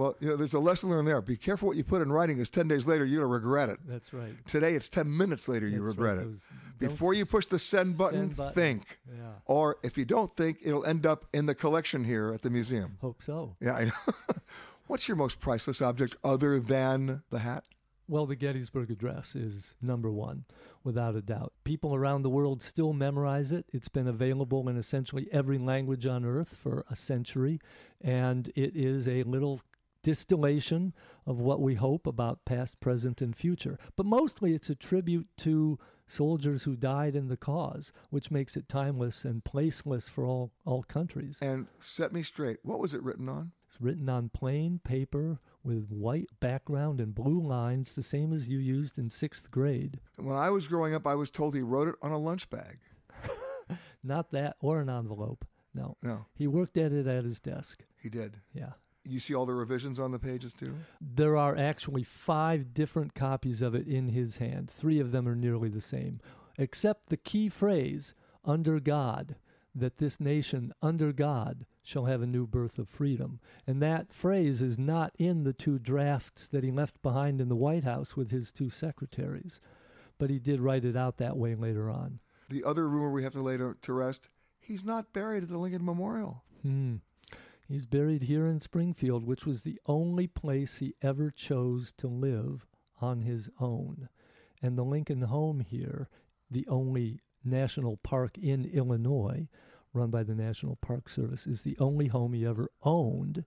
[0.00, 1.20] Well, you know, there's a lesson learned there.
[1.20, 3.80] Be careful what you put in writing, because ten days later you're gonna regret it.
[3.86, 4.32] That's right.
[4.46, 6.30] Today it's ten minutes later you That's regret right, it.
[6.30, 8.52] those- Before you push the send button, send button.
[8.54, 8.98] think.
[9.06, 9.32] Yeah.
[9.44, 12.96] Or if you don't think, it'll end up in the collection here at the museum.
[13.02, 13.56] Hope so.
[13.60, 14.14] Yeah, I know.
[14.86, 17.64] What's your most priceless object other than the hat?
[18.08, 20.44] Well, the Gettysburg Address is number one,
[20.82, 21.52] without a doubt.
[21.62, 23.66] People around the world still memorize it.
[23.72, 27.60] It's been available in essentially every language on earth for a century,
[28.00, 29.60] and it is a little
[30.02, 30.92] distillation
[31.26, 33.78] of what we hope about past, present, and future.
[33.96, 38.68] But mostly it's a tribute to soldiers who died in the cause, which makes it
[38.68, 41.38] timeless and placeless for all, all countries.
[41.40, 42.58] And set me straight.
[42.62, 43.52] What was it written on?
[43.68, 48.58] It's written on plain paper with white background and blue lines, the same as you
[48.58, 50.00] used in sixth grade.
[50.16, 52.78] When I was growing up, I was told he wrote it on a lunch bag.
[54.02, 55.44] Not that or an envelope.
[55.74, 55.96] No.
[56.02, 57.84] No, He worked at it at his desk.
[58.02, 58.38] he did.
[58.52, 58.72] Yeah.
[59.10, 60.74] You see all the revisions on the pages too?
[61.00, 64.70] There are actually five different copies of it in his hand.
[64.70, 66.20] Three of them are nearly the same,
[66.56, 69.36] except the key phrase under God,
[69.74, 73.40] that this nation under God shall have a new birth of freedom.
[73.66, 77.56] And that phrase is not in the two drafts that he left behind in the
[77.56, 79.60] White House with his two secretaries,
[80.18, 82.20] but he did write it out that way later on.
[82.48, 84.30] The other rumor we have to lay to, to rest
[84.70, 86.44] he's not buried at the Lincoln Memorial.
[86.62, 86.96] Hmm.
[87.70, 92.66] He's buried here in Springfield, which was the only place he ever chose to live
[93.00, 94.08] on his own.
[94.60, 96.08] And the Lincoln home here,
[96.50, 99.46] the only national park in Illinois,
[99.92, 103.44] run by the National Park Service, is the only home he ever owned.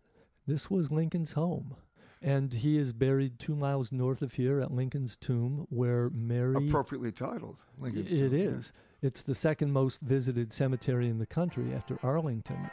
[0.48, 1.76] This was Lincoln's home.
[2.22, 6.70] And he is buried two miles north of here at Lincoln's tomb, where Mary.
[6.70, 7.58] Appropriately titled.
[7.78, 8.62] Lincoln's It tomb, yeah.
[9.02, 12.70] It's the second most visited cemetery in the country after Arlington.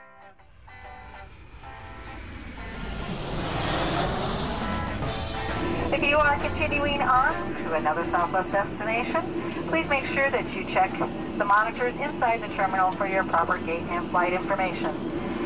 [6.10, 9.22] You are continuing on to another Southwest destination,
[9.68, 10.90] please make sure that you check
[11.38, 14.92] the monitors inside the terminal for your proper gate and flight information.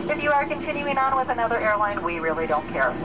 [0.09, 2.97] If you are continuing on with another airline, we really don't care.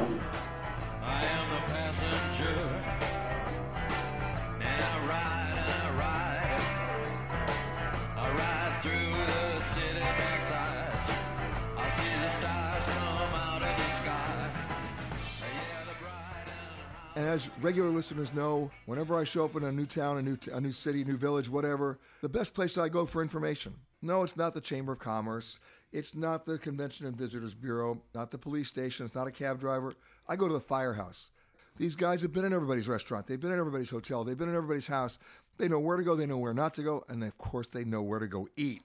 [17.20, 20.38] And as regular listeners know, whenever I show up in a new town, a new,
[20.38, 23.76] t- a new city, new village, whatever, the best place I go for information.
[24.02, 25.60] No, it's not the Chamber of Commerce.
[25.92, 29.06] It's not the Convention and Visitors Bureau, not the police station.
[29.06, 29.96] It's not a cab driver.
[30.30, 31.30] I go to the firehouse.
[31.76, 33.28] These guys have been in everybody's restaurant.
[33.28, 34.24] They've been in everybody's hotel.
[34.24, 35.20] They've been in everybody's house.
[35.58, 36.16] They know where to go.
[36.16, 37.04] They know where not to go.
[37.10, 38.84] And of course, they know where to go eat.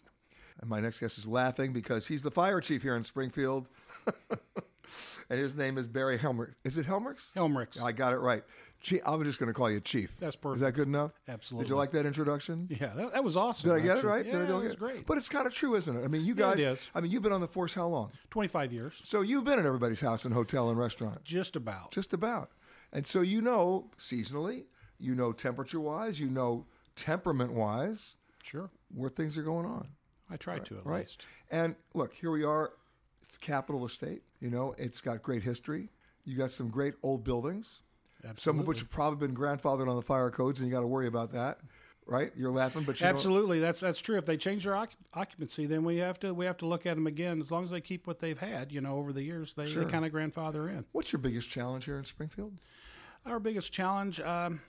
[0.61, 3.69] And my next guest is laughing because he's the fire chief here in Springfield.
[5.31, 6.55] and his name is Barry Helmer.
[6.65, 7.33] Is it Helmerks?
[7.35, 7.81] Helmerich.
[7.83, 8.43] I got it right.
[8.81, 10.15] Chief, I'm just going to call you Chief.
[10.21, 10.57] That's perfect.
[10.57, 11.13] Is that good enough?
[11.27, 11.65] Absolutely.
[11.65, 12.69] Did you like that introduction?
[12.71, 13.71] Yeah, that, that was awesome.
[13.71, 14.27] Did I get it right?
[14.27, 15.07] Yeah, Did I it was great.
[15.07, 16.05] But it's kind of true, isn't it?
[16.05, 16.59] I mean, you Yeah, guys.
[16.59, 16.91] it is.
[16.95, 18.11] I mean, you've been on the force how long?
[18.31, 19.01] 25 years.
[19.05, 21.25] So you've been in everybody's house and hotel and restaurant.
[21.25, 21.93] Just about.
[21.93, 22.51] Just about.
[22.93, 24.65] And so you know seasonally,
[24.99, 28.71] you know temperature wise, you know temperament wise Sure.
[28.95, 29.89] where things are going on.
[30.31, 31.01] I tried to at right?
[31.01, 31.27] least.
[31.51, 32.73] And look, here we are.
[33.27, 34.23] It's capital of the state.
[34.41, 35.91] You know, it's got great history.
[36.25, 37.81] You got some great old buildings,
[38.37, 40.87] some of which have probably been grandfathered on the fire codes, and you got to
[40.87, 41.59] worry about that,
[42.07, 42.33] right?
[42.37, 44.17] You're laughing, but you know- Absolutely, that's that's true.
[44.17, 46.95] If they change their occup- occupancy, then we have to we have to look at
[46.97, 47.41] them again.
[47.41, 49.85] As long as they keep what they've had, you know, over the years, they, Sure.
[49.85, 50.85] they kind of grandfather in.
[50.93, 52.55] What's your biggest challenge here in Springfield?
[53.27, 54.61] Our biggest challenge, um,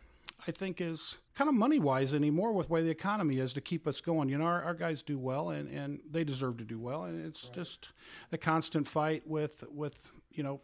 [0.48, 3.62] I think, is kind of money wise anymore with the way the economy is to
[3.62, 4.30] keep us going.
[4.30, 7.26] You know, our, our guys do well, and, and they deserve to do well, and
[7.26, 7.90] it's just
[8.30, 10.62] the constant fight with with you know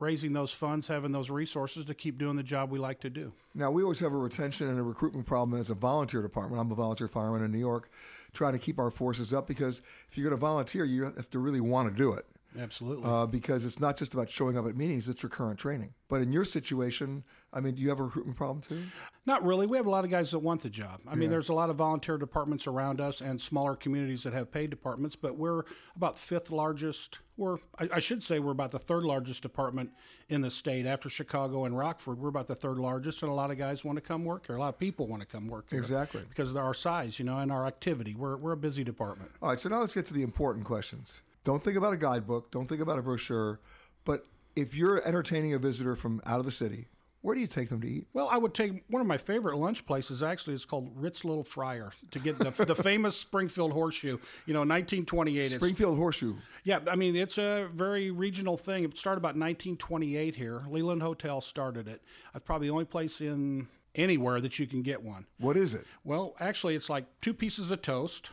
[0.00, 3.32] raising those funds, having those resources to keep doing the job we like to do.
[3.54, 6.60] Now, we always have a retention and a recruitment problem as a volunteer department.
[6.60, 7.90] I'm a volunteer fireman in New York,
[8.32, 11.38] trying to keep our forces up because if you're going to volunteer, you have to
[11.38, 12.26] really want to do it.
[12.58, 13.08] Absolutely.
[13.08, 15.94] Uh, because it's not just about showing up at meetings, it's recurrent training.
[16.08, 18.82] But in your situation, I mean, do you have a recruitment problem too?
[19.26, 19.66] Not really.
[19.66, 21.00] We have a lot of guys that want the job.
[21.06, 24.50] I mean, there's a lot of volunteer departments around us and smaller communities that have
[24.50, 27.18] paid departments, but we're about fifth largest.
[27.36, 29.90] We're, I, I should say, we're about the third largest department
[30.30, 32.18] in the state after Chicago and Rockford.
[32.18, 34.56] We're about the third largest, and a lot of guys want to come work here.
[34.56, 35.78] A lot of people want to come work here.
[35.78, 36.22] Exactly.
[36.26, 38.14] Because of our size, you know, and our activity.
[38.14, 39.30] We're, we're a busy department.
[39.42, 41.20] All right, so now let's get to the important questions.
[41.44, 43.60] Don't think about a guidebook, don't think about a brochure,
[44.04, 46.88] but if you're entertaining a visitor from out of the city,
[47.20, 48.06] where do you take them to eat?
[48.12, 50.22] Well, I would take one of my favorite lunch places.
[50.22, 54.18] Actually, it's called Ritz Little Fryer to get the, the famous Springfield Horseshoe.
[54.46, 55.40] You know, 1928.
[55.40, 56.36] It's Springfield Horseshoe.
[56.62, 58.84] Yeah, I mean it's a very regional thing.
[58.84, 60.62] It started about 1928 here.
[60.68, 62.02] Leland Hotel started it.
[62.34, 65.26] It's probably the only place in anywhere that you can get one.
[65.38, 65.84] What is it?
[66.04, 68.30] Well, actually, it's like two pieces of toast,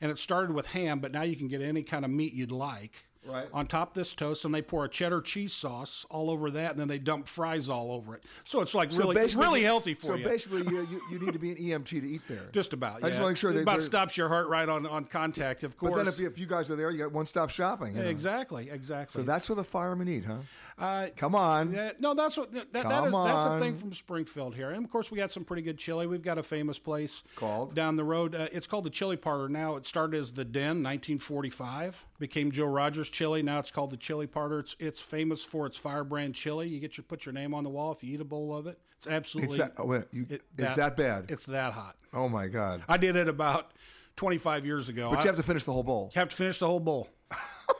[0.00, 2.52] and it started with ham, but now you can get any kind of meat you'd
[2.52, 3.04] like.
[3.26, 3.46] Right.
[3.54, 6.72] On top of this toast, and they pour a cheddar cheese sauce all over that,
[6.72, 8.22] and then they dump fries all over it.
[8.44, 10.24] So it's like really, really healthy for so you.
[10.24, 12.50] So basically, you, you, you need to be an EMT to eat there.
[12.52, 13.02] Just about.
[13.02, 15.04] I just want to make sure it they about stops your heart right on, on
[15.06, 15.64] contact.
[15.64, 15.92] Of course.
[15.92, 17.96] But then if you, if you guys are there, you got one stop shopping.
[17.96, 18.08] you know.
[18.08, 19.22] exactly, exactly.
[19.22, 20.40] So that's what the firemen eat, huh?
[20.76, 21.72] Uh, Come on.
[21.72, 24.90] Yeah, no, that's what that, that Come that's a thing from Springfield here, and of
[24.90, 26.06] course we got some pretty good chili.
[26.06, 27.74] We've got a famous place Called?
[27.74, 28.34] down the road.
[28.34, 29.48] Uh, it's called the Chili Parlor.
[29.48, 32.06] Now it started as the Den, 1945.
[32.18, 33.42] Became Joe Rogers Chili.
[33.42, 34.60] Now it's called the Chili Parlor.
[34.60, 36.68] It's it's famous for its firebrand chili.
[36.68, 38.66] You get your put your name on the wall if you eat a bowl of
[38.66, 38.78] it.
[38.96, 41.26] It's absolutely It's that, oh, wait, you, it- it's that bad.
[41.28, 41.96] It's that hot.
[42.12, 42.82] oh my God.
[42.88, 43.72] I did it about
[44.16, 45.10] 25 years ago.
[45.10, 46.10] But I- you have to finish the whole bowl.
[46.14, 47.08] you have to finish the whole bowl.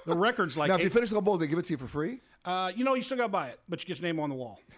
[0.07, 1.79] The record's like now, if you finish the whole bowl, they give it to you
[1.79, 2.21] for free.
[2.45, 4.29] uh, you know, you still got to buy it, but you get your name on
[4.29, 4.61] the wall.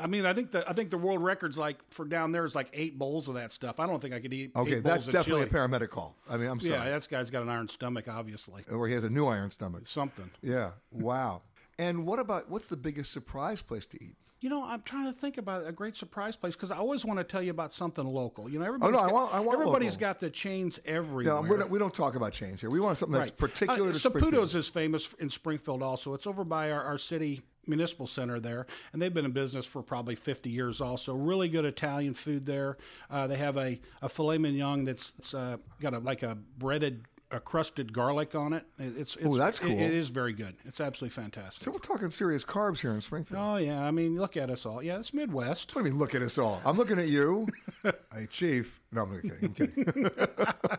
[0.00, 2.54] I mean, I think the I think the world record's like for down there is
[2.54, 3.78] like eight bowls of that stuff.
[3.78, 4.50] I don't think I could eat.
[4.56, 5.62] Okay, eight that's definitely chili.
[5.64, 6.16] a paramedic call.
[6.28, 6.74] I mean, I'm sorry.
[6.74, 8.64] Yeah, that guy's got an iron stomach, obviously.
[8.72, 9.86] or he has a new iron stomach.
[9.86, 10.30] Something.
[10.42, 10.70] Yeah.
[10.90, 11.42] Wow.
[11.78, 14.16] and what about what's the biggest surprise place to eat?
[14.44, 17.18] You know, I'm trying to think about a great surprise place because I always want
[17.18, 18.46] to tell you about something local.
[18.46, 21.42] You know, Oh everybody's no, I got, want, I want everybody's got the chains everywhere.
[21.56, 22.68] Not, we don't talk about chains here.
[22.68, 23.38] We want something that's Right.
[23.38, 23.98] particular Uh, to.
[24.10, 26.12] Saputo's is famous in Springfield also.
[26.12, 29.82] It's over by our, our city municipal center there, and they've been in business for
[29.82, 31.14] probably 50 years also.
[31.14, 32.76] Really good Italian food there.
[33.10, 37.40] Uh, they have a, a filet mignon that's uh, got a, like a breaded, a
[37.40, 38.64] crusted garlic on it.
[38.78, 39.72] It- It's, it's Ooh, that's it- cool.
[39.72, 40.56] it is very good.
[40.64, 41.62] It's absolutely fantastic.
[41.64, 43.40] So we're talking serious carbs here in Springfield.
[43.42, 44.82] Oh yeah, I mean, look at us all.
[44.82, 45.74] Yeah, it's Midwest.
[45.74, 46.62] What do you mean, look at us all?
[46.64, 47.46] I'm looking at you.
[47.82, 48.80] hey, Chief.
[48.92, 49.38] No, I'm kidding.
[49.42, 50.10] I'm kidding.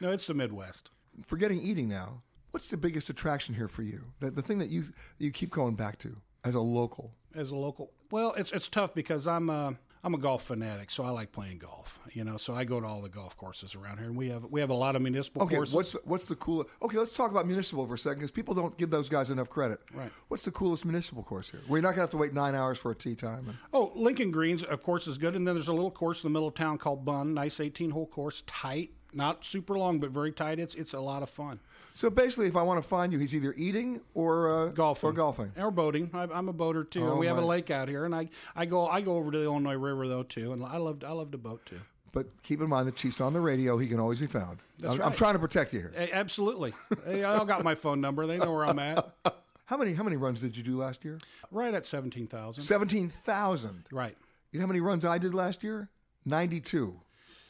[0.00, 0.90] No, it's the Midwest.
[1.24, 2.22] Forgetting eating now,
[2.52, 4.04] what's the biggest attraction here for you?
[4.20, 4.84] The, the thing that you
[5.18, 7.12] you keep going back to as a local?
[7.34, 7.90] as a local.
[8.12, 9.74] Well, it's it's tough because I'm a
[10.08, 12.00] I'm a golf fanatic, so I like playing golf.
[12.14, 14.42] You know, so I go to all the golf courses around here, and we have
[14.46, 15.74] we have a lot of municipal Okay, courses.
[15.74, 16.70] what's the, what's the coolest?
[16.80, 19.50] Okay, let's talk about municipal for a second because people don't give those guys enough
[19.50, 19.80] credit.
[19.92, 20.10] Right.
[20.28, 21.60] What's the coolest municipal course here?
[21.68, 23.48] We're not gonna have to wait nine hours for a tee time.
[23.48, 25.36] And, Oh, Lincoln Greens, of course, is good.
[25.36, 27.34] And then there's a little course in the middle of town called Bunn.
[27.34, 30.58] Nice 18 hole course, tight, not super long, but very tight.
[30.58, 31.60] It's it's a lot of fun.
[31.98, 35.12] So basically, if I want to find you, he's either eating or uh, Golfing or
[35.12, 35.52] golfing.
[35.56, 36.10] or boating.
[36.14, 38.04] I, I'm a boater too, Oh, and we have a lake out here.
[38.04, 40.76] And I, I go I go over to the Illinois River though too, and I
[40.76, 41.80] love I love to boat too.
[42.12, 43.78] But keep in mind, the chief's on the radio.
[43.78, 44.58] He can always be found.
[44.78, 45.92] That's I'm, I'm trying to protect you here.
[45.96, 46.72] A- absolutely,
[47.04, 48.28] they all got my phone number.
[48.28, 49.04] They know where I'm at.
[49.66, 51.18] How many how many runs did you do last year?
[51.50, 52.62] Right at seventeen thousand.
[52.62, 53.86] Seventeen thousand.
[53.90, 54.16] Right.
[54.52, 55.90] You know how many runs I did last year?
[56.24, 57.00] Ninety-two.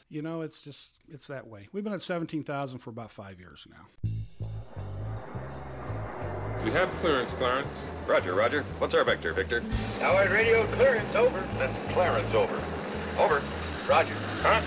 [0.09, 1.69] You know, it's just it's that way.
[1.71, 4.09] We've been at seventeen thousand for about five years now.
[6.63, 7.67] We have clearance, Clarence.
[8.05, 8.63] Roger, Roger.
[8.79, 9.61] What's our vector, Victor?
[9.99, 11.47] Howard radio clearance over.
[11.57, 12.63] That's Clarence over.
[13.17, 13.43] Over.
[13.87, 14.15] Roger.
[14.41, 14.61] Huh?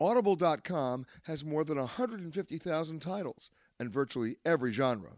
[0.00, 5.12] Audible.com has more than 150,000 titles and virtually every genre.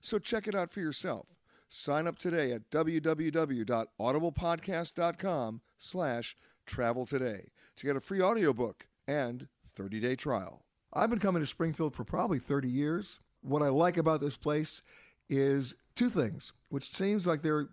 [0.00, 1.36] So check it out for yourself.
[1.68, 10.16] Sign up today at www.audiblepodcast.com slash travel today to get a free audiobook and 30-day
[10.16, 10.62] trial.
[10.92, 13.18] I've been coming to Springfield for probably 30 years.
[13.42, 14.82] What I like about this place
[15.28, 17.68] is two things, which seems like they're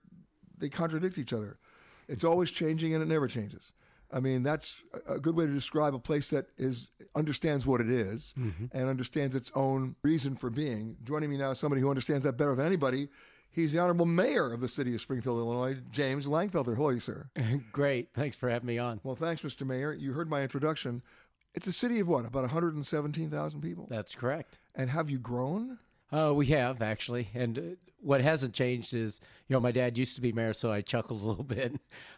[0.57, 1.57] they contradict each other.
[2.07, 3.71] It's always changing and it never changes.
[4.11, 7.81] I mean, that's a a good way to describe a place that is understands what
[7.81, 8.65] it is mm-hmm.
[8.71, 10.97] and understands its own reason for being.
[11.03, 13.09] Joining me now is somebody who understands that better than anybody.
[13.51, 16.75] He's the honorable mayor of the city of Springfield, Illinois, James Langfelder.
[16.75, 17.29] Hello, sir.
[17.71, 18.09] Great.
[18.13, 18.99] Thanks for having me on.
[19.03, 19.65] Well, thanks, Mr.
[19.65, 19.91] Mayor.
[19.91, 21.01] You heard my introduction.
[21.53, 22.25] It's a city of what?
[22.25, 23.87] About 117,000 people?
[23.89, 24.59] That's correct.
[24.75, 25.79] And have you grown?
[26.11, 27.61] Uh, we have actually, and uh,
[28.01, 31.21] what hasn't changed is, you know, my dad used to be mayor, so I chuckled
[31.21, 31.75] a little bit.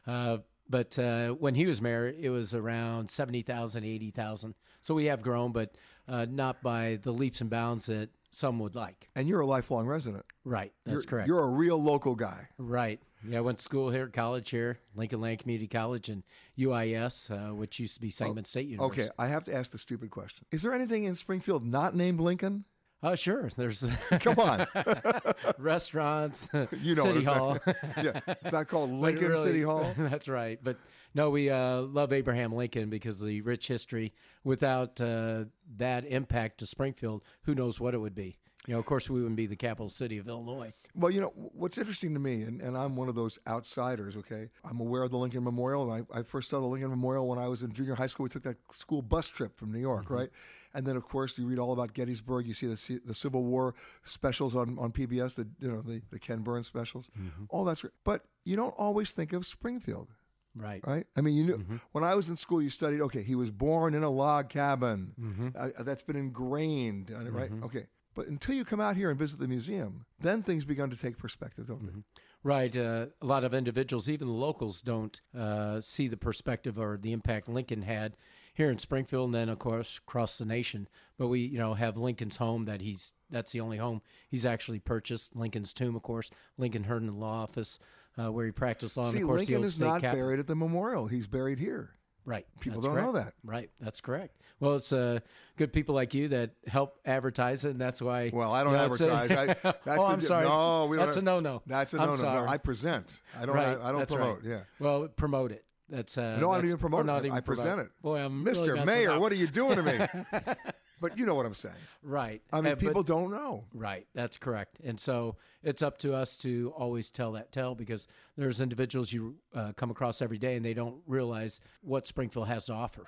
[0.08, 0.38] Uh,
[0.70, 4.56] but uh, when he was mayor, it was around 70,000, 80,000.
[4.80, 5.76] So we have grown, but
[6.08, 9.10] uh, not by the leaps and bounds that some would like.
[9.16, 10.26] And you're a lifelong resident.
[10.46, 10.72] Right.
[10.86, 11.28] That's you're, correct.
[11.28, 12.48] You're a real local guy.
[12.58, 13.02] Right.
[13.28, 16.24] Yeah, I went to school here, college here, Lincoln Land Community College, and
[16.58, 19.04] UIS, uh, which used to be Sangamon State University.
[19.04, 20.46] Okay, I have to ask the stupid question.
[20.52, 22.66] Is there anything in Springfield not named Lincoln?
[23.04, 23.50] Oh, sure.
[23.58, 23.84] There's
[24.20, 24.68] Come on.
[25.58, 26.50] restaurants,
[26.82, 27.58] You know City Hall.
[27.98, 29.92] Yeah, it's not called Lincoln really- City Hall?
[29.98, 30.60] That's right.
[30.62, 30.78] But
[31.14, 34.14] no, we uh, love Abraham Lincoln because of the rich history.
[34.44, 35.46] Without uh,
[35.78, 38.38] that impact to Springfield, who knows what it would be?
[38.68, 40.72] You know, of course, we wouldn't be the capital city of Illinois.
[40.94, 44.50] Well, you know, what's interesting to me, and, and I'm one of those outsiders, okay?
[44.64, 47.40] I'm aware of the Lincoln Memorial, and I, I first saw the Lincoln Memorial when
[47.40, 48.26] I was in junior high school.
[48.26, 50.14] We took that school bus trip from New York, Mm-hmm.
[50.14, 50.30] right?
[50.74, 52.46] And then, of course, you read all about Gettysburg.
[52.48, 56.20] You see the the Civil War specials on, on PBS, the you know the, the
[56.20, 57.10] Ken Burns specials.
[57.20, 57.44] Mm-hmm.
[57.50, 57.92] All that's great.
[58.06, 60.08] But you don't always think of Springfield,
[60.56, 60.82] Right.
[60.88, 61.06] right?
[61.18, 61.76] I mean, you knew Mm-hmm.
[61.92, 63.02] when I was in school, you studied.
[63.02, 65.14] Okay, he was born in a log cabin.
[65.20, 65.48] Mm-hmm.
[65.58, 67.52] Uh, that's been ingrained, it, right?
[67.64, 67.88] Okay.
[68.14, 71.18] But until you come out here and visit the museum, then things begun to take
[71.18, 72.00] perspective, don't Mm-hmm.
[72.00, 72.04] they?
[72.44, 72.76] Right.
[72.76, 77.14] Uh, a lot of individuals, even the locals, don't uh, see the perspective or the
[77.14, 78.18] impact Lincoln had
[78.56, 80.88] here in Springfield, and then of course across the nation.
[81.20, 84.80] But we, you know, have Lincoln's home that he's that's the only home he's actually
[84.80, 85.36] purchased.
[85.36, 87.78] Lincoln's tomb, of course, Lincoln Herndon Law Office,
[88.18, 89.04] uh, where he practiced law.
[89.04, 90.26] and See, of course, Lincoln is not capitol.
[90.26, 91.06] buried at the memorial.
[91.08, 91.92] He's buried here.
[92.26, 92.46] Right.
[92.60, 93.34] People That's don't know that.
[93.44, 93.70] Right.
[93.80, 94.38] That's correct.
[94.60, 95.20] Well, it's uh,
[95.58, 98.30] good people like you that help advertise it, and that's why.
[98.32, 99.32] Well, I don't you know, advertise.
[99.32, 99.46] I,
[99.86, 100.46] that's oh, I'm sorry.
[100.46, 101.64] No, we don't that's a no-no.
[101.66, 102.46] That's a I'm no-no.
[102.46, 102.48] No.
[102.48, 103.20] I present.
[103.40, 103.56] I don't.
[103.56, 104.44] Right, I, I don't that's promote.
[104.44, 104.52] right.
[104.52, 104.60] Yeah.
[104.80, 105.66] Well, promote it.
[105.90, 107.28] That's uh, No, I don't even promote not it.
[107.28, 107.86] even I present promote.
[107.88, 108.02] it.
[108.02, 108.74] Boy, I'm Mr.
[108.74, 110.00] really Mayor, what are you doing to me?
[111.02, 111.76] But you know what I'm saying.
[112.04, 112.42] Right.
[112.54, 113.66] I mean, Uh, but- people don't know.
[113.74, 114.80] Right, that's correct.
[114.84, 119.36] And so it's up to us to always tell that tale because there's individuals you
[119.54, 123.08] uh, come across every day and they don't realize what Springfield has to offer.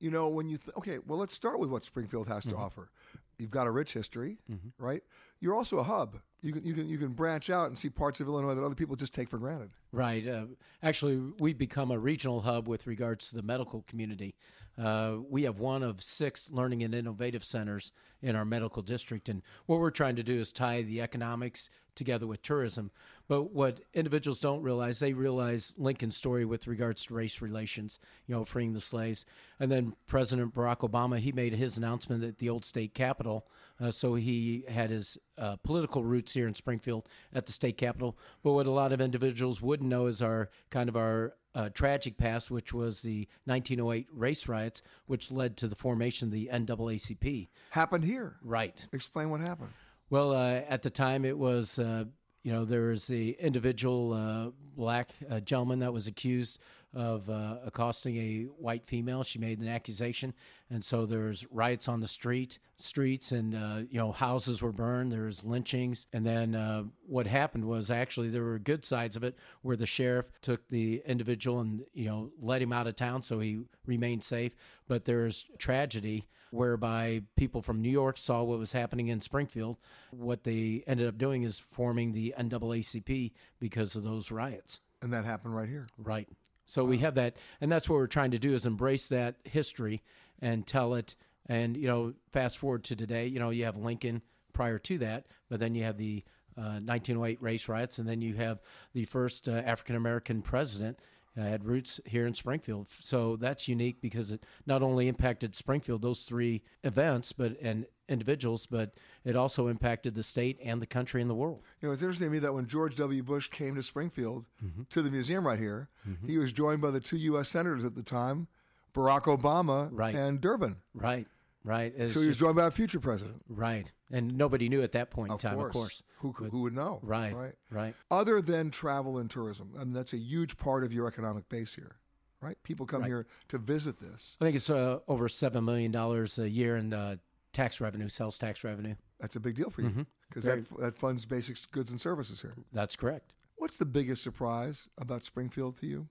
[0.00, 2.58] You know, when you th- okay, well, let's start with what Springfield has to Mhm.
[2.58, 2.90] offer.
[3.38, 4.72] You've got a rich history, Mhm.
[4.78, 5.02] right?
[5.40, 6.20] You're also a hub.
[6.40, 8.74] You can you can you can branch out and see parts of Illinois that other
[8.74, 9.70] people just take for granted.
[9.92, 10.26] Right.
[10.26, 10.46] Uh,
[10.82, 14.34] actually, we've become a regional hub with regards to the medical community.
[14.76, 19.28] Uh, we have one of six learning and innovative centers in our medical district.
[19.28, 22.90] And what we're trying to do is tie the economics together with tourism.
[23.26, 28.34] But what individuals don't realize, they realize Lincoln's story with regards to race relations, you
[28.34, 29.24] know, freeing the slaves.
[29.58, 33.46] And then President Barack Obama, he made his announcement at the old state capitol.
[33.80, 38.18] Uh, so he had his uh, political roots here in Springfield at the state capitol.
[38.42, 42.18] But what a lot of individuals wouldn't know is our kind of our uh, tragic
[42.18, 47.48] past, which was the 1908 race riots, which led to the formation of the NAACP.
[47.70, 48.36] Happened here.
[48.42, 48.76] Right.
[48.92, 49.70] Explain what happened.
[50.10, 52.04] Well, uh, at the time, it was, uh,
[52.44, 56.60] you know, there was the individual uh, black uh, gentleman that was accused
[56.92, 59.24] of uh, accosting a white female.
[59.24, 60.34] She made an accusation,
[60.68, 65.10] and so there's riots on the street, streets, and uh, you know, houses were burned.
[65.10, 69.24] There was lynchings, and then uh, what happened was actually there were good sides of
[69.24, 73.22] it, where the sheriff took the individual and you know let him out of town
[73.22, 74.52] so he remained safe.
[74.86, 79.76] But there's tragedy whereby people from New York saw what was happening in Springfield.
[80.12, 84.80] What they ended up doing is forming the NAACP because of those riots.
[85.02, 85.88] And that happened right here.
[85.98, 86.28] Right.
[86.64, 90.02] So we have that, and that's what we're trying to do is embrace that history
[90.40, 91.16] and tell it.
[91.46, 95.26] And you know, fast forward to today, you know, you have Lincoln prior to that,
[95.50, 96.22] but then you have the
[96.56, 98.60] uh, 1908 race riots, and then you have
[98.94, 101.00] the first uh, African American president
[101.38, 102.88] uh, had roots here in Springfield.
[103.02, 108.66] So that's unique because it not only impacted Springfield, those three events, but and individuals,
[108.66, 108.92] but
[109.24, 111.62] it also impacted the state and the country and the world.
[111.80, 113.22] You know, it's interesting to me that when George W.
[113.22, 114.82] Bush came to Springfield Mm-hmm.
[114.90, 115.88] to the museum right here,
[116.26, 117.48] he was joined by the two U.S.
[117.48, 118.46] senators at the time,
[118.94, 120.14] Barack Obama Right.
[120.14, 120.76] and Durbin.
[120.94, 121.26] Right.
[121.64, 121.94] Right.
[121.96, 123.42] It's so he was just- joined by a future president.
[123.48, 123.90] Right.
[124.12, 125.66] And nobody knew at that point in Of time, course.
[125.68, 126.02] of course.
[126.18, 127.00] Who, could- who would know?
[127.02, 127.34] Right.
[127.34, 127.54] Right.
[127.70, 127.94] Right.
[128.10, 131.74] Other than travel and tourism, I mean, that's a huge part of your economic base
[131.74, 131.96] here,
[132.42, 132.62] right?
[132.64, 133.08] People come Right.
[133.08, 134.36] here to visit this.
[134.40, 137.16] I think it's uh, over $7 million a year in uh,
[137.54, 138.94] tax revenue, sales tax revenue.
[139.18, 142.42] That's a big deal for you because Very- that, that funds basic goods and services
[142.42, 142.54] here.
[142.72, 143.32] That's correct.
[143.56, 146.08] What's the biggest surprise about Springfield to you?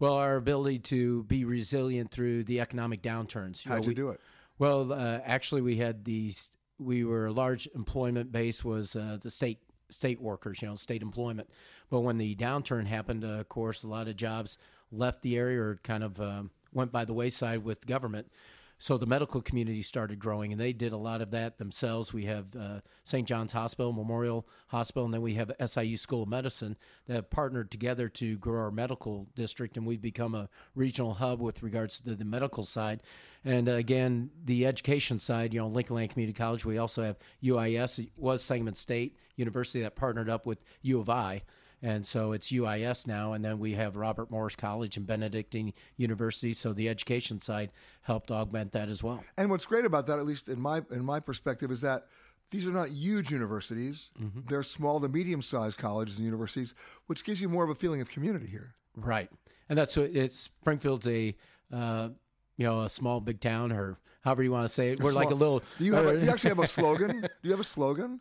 [0.00, 3.64] Well, our ability to be resilient through the economic downturns.
[3.64, 4.20] How'd you we- do it?
[4.58, 6.50] Well, uh, actually, we had these.
[6.78, 11.02] We were a large employment base was uh, the state state workers, you know, state
[11.02, 11.48] employment.
[11.90, 14.58] But when the downturn happened, uh, of course, a lot of jobs
[14.92, 18.30] left the area or kind of um went by the wayside with government.
[18.78, 22.12] So the medical community started growing, and they did a lot of that themselves.
[22.12, 23.26] We have uh, St.
[23.26, 27.70] John's Hospital, Memorial Hospital, and then we have SIU School of Medicine that have partnered
[27.70, 32.14] together to grow our medical district, and we've become a regional hub with regards to
[32.14, 33.02] the medical side.
[33.46, 36.66] And uh, again, the education side, you know, Lincoln Land Community College.
[36.66, 37.98] We also have UIS.
[38.00, 41.42] It was Sangamon State University that partnered up with U of I.
[41.82, 46.52] And so it's UIS now, and then we have Robert Morris College and Benedictine University.
[46.52, 47.70] So the education side
[48.02, 49.22] helped augment that as well.
[49.36, 52.06] And what's great about that, at least in my in my perspective, is that
[52.50, 54.12] these are not huge universities.
[54.20, 54.40] Mm-hmm.
[54.48, 56.74] They're small to medium sized colleges and universities,
[57.06, 58.74] which gives you more of a feeling of community here.
[58.96, 59.30] Right,
[59.68, 60.38] and that's what it's.
[60.38, 61.36] Springfield's a
[61.72, 62.08] uh,
[62.56, 65.00] you know a small big town, or however you want to say it.
[65.00, 65.62] We're like a little.
[65.78, 67.20] Do you, have a, do you actually have a slogan?
[67.20, 68.20] Do you have a slogan?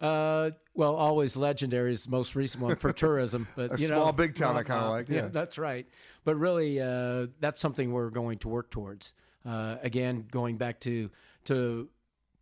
[0.00, 3.96] Uh, well, always legendary is the most recent one for tourism, but A you know,
[3.96, 5.28] small, big town I uh, kinda uh, like, yeah.
[5.28, 5.86] that's right.
[6.24, 9.12] But really, uh, that's something we're going to work towards.
[9.44, 11.10] Uh, again, going back to
[11.46, 11.88] to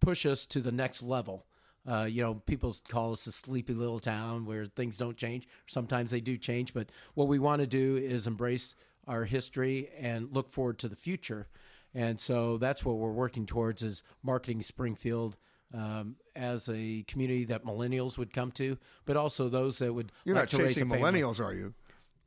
[0.01, 1.47] push us to the next level.
[1.89, 5.47] Uh, you know, people call us a sleepy little town where things don't change.
[5.69, 8.75] Sometimes they do change, but what we want to do is embrace
[9.07, 11.47] our history and look forward to the future.
[11.95, 15.37] And so that's what we're working towards is marketing Springfield
[15.75, 20.37] um, as a community that millennials would come to, but also those that would You're
[20.37, 21.75] like not to raise a chasing millennials, are you?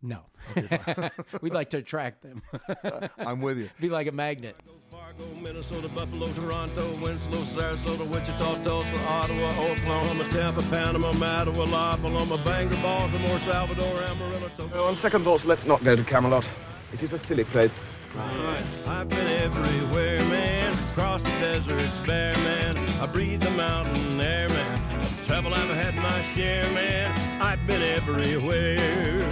[0.02, 0.22] No,
[1.42, 2.42] we'd like to attract them.
[3.18, 3.70] I'm with you.
[3.82, 4.56] Be like a magnet.
[5.42, 12.78] Minnesota, Buffalo, Toronto, Winslow, Sarasota, Wichita, Tulsa, Ottawa, Oklahoma, Tampa, Panama, Mattawa, La Paloma, Bangor,
[12.82, 14.84] Baltimore, Salvador, Amarillo, Tokyo.
[14.86, 16.46] On second thoughts, let's not go to Camelot.
[16.94, 17.74] It is a silly place.
[18.16, 18.64] Right.
[18.88, 20.59] I've been everywhere, man.
[21.00, 22.78] Across the deserts, bare, man.
[23.00, 25.06] I breathe the mountain air, man.
[25.24, 27.18] Travel, I've had my share, man.
[27.42, 29.30] I've been everywhere.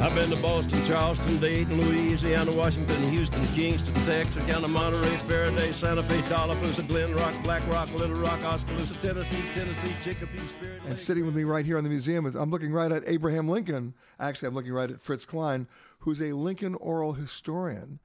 [0.00, 6.20] I've been to Boston, Charleston, Dayton, Louisiana, Washington, Houston, Kingston, Texarkana, Monterey, Ferriday, Santa Fe,
[6.28, 11.34] Tallapoosa, Glen Rock, Black Rock, Little Rock, Oskaloosa, Tennessee, Tennessee, Chicopee, Spirit And sitting with
[11.34, 13.94] me right here in the museum, I'm looking right at Abraham Lincoln.
[14.20, 15.66] Actually, I'm looking right at Fritz Klein,
[15.98, 17.98] who's a Lincoln oral historian.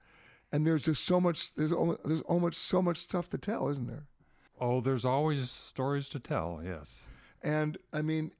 [0.52, 1.54] And there's just so much.
[1.56, 4.08] There's almost, there's almost so much stuff to tell, isn't there?
[4.60, 6.62] Oh, there's always stories to tell.
[6.64, 7.06] Yes.
[7.42, 8.32] And I mean,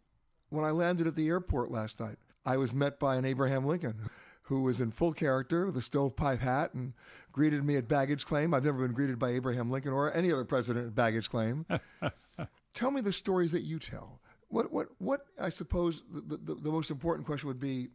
[0.50, 4.10] when I landed at the airport last night, I was met by an Abraham Lincoln
[4.50, 6.94] who was in full character with a stovepipe hat and
[7.32, 8.52] greeted me at baggage claim.
[8.52, 11.68] I've never been greeted by Abraham Lincoln or any other president at baggage claim.
[12.74, 14.20] tell me the stories that you tell.
[14.48, 17.90] What, what, what I suppose the, the, the most important question would be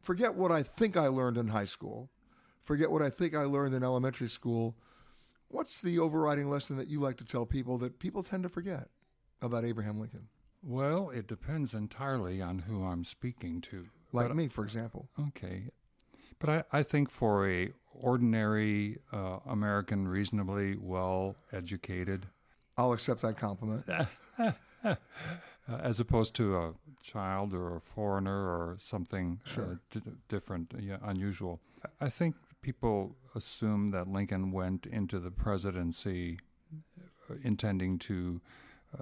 [0.00, 2.08] forget what I think I learned in high school,
[2.68, 4.76] forget what I think I learned in elementary school.
[5.48, 8.90] What's the overriding lesson that you like to tell people that people tend to forget
[9.40, 10.28] about Abraham Lincoln?
[10.62, 13.86] Well, it depends entirely on who I'm speaking to.
[14.12, 15.08] Like But- me, for example.
[15.28, 15.62] Okay.
[16.38, 22.26] But I, I think for a ordinary uh, American, reasonably well educated,
[22.76, 23.84] I'll accept that compliment.
[24.38, 24.94] uh,
[25.68, 31.60] as opposed to a child or a foreigner or something uh, d- different, yeah, unusual.
[32.00, 32.36] I think
[32.68, 36.38] people assume that Lincoln went into the presidency
[37.30, 38.42] uh, intending to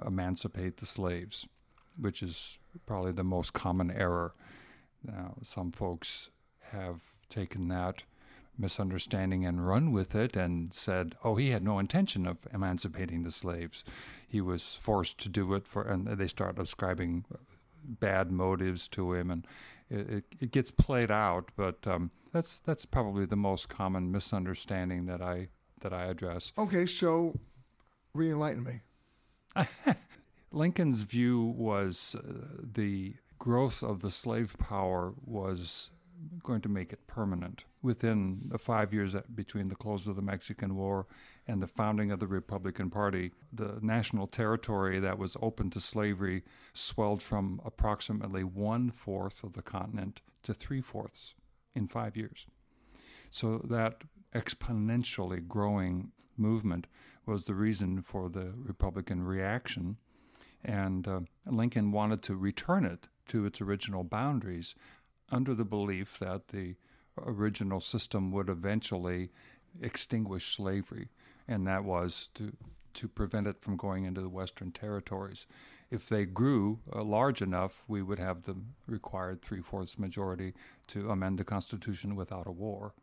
[0.05, 1.45] emancipate the slaves,
[1.99, 4.33] which is probably the most common error.
[5.03, 6.29] Now, some folks
[6.71, 8.03] have taken that
[8.57, 13.31] misunderstanding and run with it and said, "Oh, he had no intention of emancipating the
[13.31, 13.83] slaves.
[14.25, 17.25] He was forced to do it for," and they start ascribing
[17.83, 19.45] bad motives to him, and
[19.89, 21.51] it, it gets played out.
[21.57, 25.47] But um, that's that's probably the most common misunderstanding that I
[25.81, 26.51] that I address.
[26.55, 27.33] Okay, so
[28.13, 28.81] re-enlighten me.
[30.51, 32.21] Lincoln's view was uh,
[32.61, 35.89] the growth of the slave power was
[36.43, 37.63] going to make it permanent.
[37.81, 41.07] Within the five years that- between the close of the Mexican War
[41.47, 46.43] and the founding of the Republican Party, the national territory that was open to slavery
[46.73, 51.33] swelled from approximately one fourth of the continent to three fourths
[51.77, 52.45] in five years.
[53.29, 54.01] So that
[54.33, 56.87] exponentially growing movement
[57.25, 59.97] was the reason for the Republican reaction.
[60.63, 64.75] And uh, Lincoln wanted to return it to its original boundaries
[65.29, 66.75] under the belief that the
[67.17, 69.29] original system would eventually
[69.81, 71.09] extinguish slavery,
[71.47, 72.55] and that was to
[72.93, 75.45] to prevent it from going into the Western territories.
[75.89, 78.55] If they grew uh, large enough, we would have the
[78.87, 80.53] required three fourths majority
[80.87, 82.93] to amend the Constitution without a war.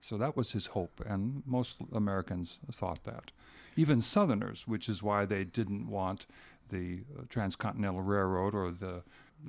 [0.00, 3.30] So that was his hope, and most Americans thought that.
[3.76, 6.26] Even Southerners, which is why they didn't want
[6.70, 9.04] the uh, Transcontinental Railroad or the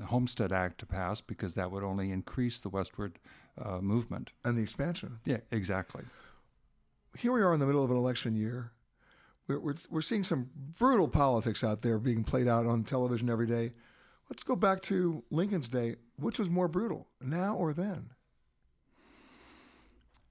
[0.05, 3.17] Homestead Act to pass, because that would only increase the westward
[3.59, 4.31] uh, movement.
[4.45, 5.19] And the expansion.
[5.25, 6.03] Yeah, exactly.
[7.17, 8.72] Here we are in the middle of an election year.
[9.47, 13.47] We're, we're, we're seeing some brutal politics out there being played out on television every
[13.47, 13.73] day.
[14.29, 15.95] Let's go back to Lincoln's day.
[16.17, 18.11] Which was more brutal, now or then?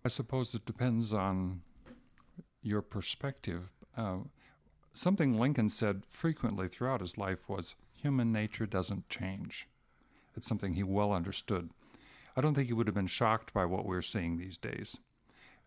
[0.04, 1.62] I suppose it depends on
[2.62, 3.70] your perspective.
[3.96, 4.18] Uh,
[4.94, 9.68] something Lincoln said frequently throughout his life was human nature doesn't change.
[10.36, 11.70] It's something he well understood.
[12.36, 14.96] I don't think he would have been shocked by what we're seeing these days.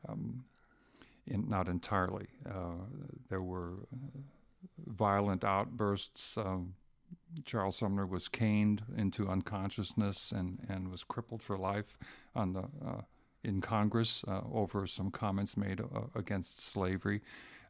[0.08, 0.46] Um,
[1.28, 2.28] in, not entirely.
[2.48, 2.86] Uh,
[3.30, 3.88] there were
[4.86, 6.38] violent outbursts.
[6.38, 6.76] Um,
[7.44, 11.98] Charles Sumner was caned into unconsciousness and, and was crippled for life
[12.34, 13.02] on the uh,
[13.44, 17.22] in Congress uh, over some comments made uh, against slavery.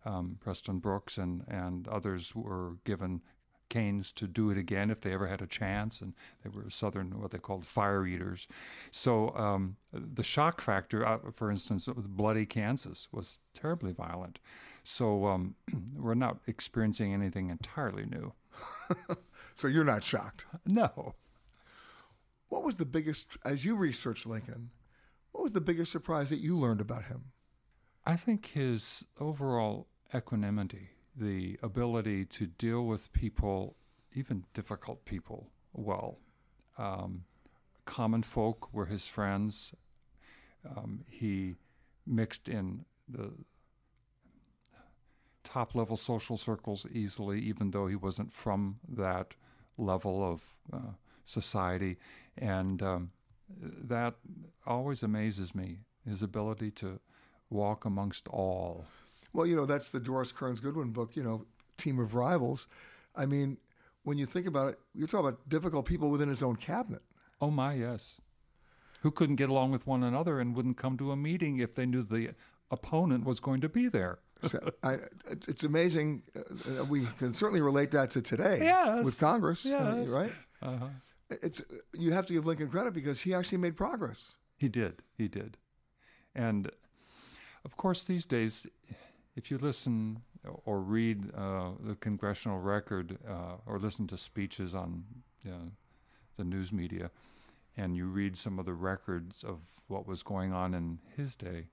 [0.06, 3.22] Um, Preston Brooks and, and others were given
[3.70, 6.14] canes to do it again if they ever had a chance, and
[6.44, 8.48] they were Southern, what they called fire eaters.
[8.92, 14.40] So um, the shock factor, uh, for instance, bloody Kansas was terribly violent.
[14.84, 15.56] So um,
[15.98, 18.34] we're not experiencing anything entirely new.
[19.56, 20.46] So you're not shocked?
[20.66, 21.16] No.
[22.50, 24.70] What was the biggest, as you researched Lincoln,
[25.32, 27.32] what was the biggest surprise that you learned about him?
[28.06, 33.76] I think his overall equanimity, the ability to deal with people,
[34.14, 36.20] even difficult people, well.
[36.78, 37.24] Um,
[37.86, 39.74] common folk were his friends.
[40.66, 41.56] Um, he
[42.06, 43.32] mixed in the
[45.44, 49.36] top level social circles easily, even though he wasn't from that
[49.78, 50.94] level of uh,
[51.24, 51.98] society.
[52.38, 53.12] And um,
[53.50, 54.16] that
[54.66, 57.00] always amazes me his ability to
[57.50, 58.86] walk amongst all.
[59.36, 61.46] Well, you know, that's the Doris Kearns Goodwin book, you know,
[61.78, 62.68] Team of Rivals.
[63.16, 63.58] I mean,
[64.04, 67.02] when you think about it, you're talking about difficult people within his own cabinet.
[67.42, 68.22] Oh, my, yes.
[69.02, 71.86] who couldn't get along with one another and wouldn't come to a meeting if they
[71.86, 72.30] knew the
[72.72, 74.20] opponent was going to be there.
[74.44, 75.00] So, I,
[75.48, 76.24] it's amazing.
[76.80, 79.06] Uh, we can certainly relate that to today Yes.
[79.06, 80.10] with Congress, Yes.
[80.10, 80.32] right?
[80.62, 80.88] Uh-huh.
[81.30, 81.62] It's
[81.94, 84.32] you have to give Lincoln credit because he actually made progress.
[84.58, 85.02] He did.
[85.18, 85.58] He did.
[86.36, 86.70] And
[87.64, 88.68] of course, these days,
[89.36, 90.22] if you listen
[90.66, 95.04] or read uh, the congressional record uh, or listen to speeches on
[95.44, 95.72] you know,
[96.38, 97.12] the news media,
[97.78, 101.68] and you read some of the records of what was going on in his day,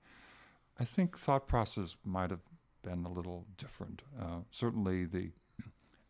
[0.79, 2.41] I think thought process might have
[2.83, 4.01] been a little different.
[4.19, 5.31] Uh, certainly, the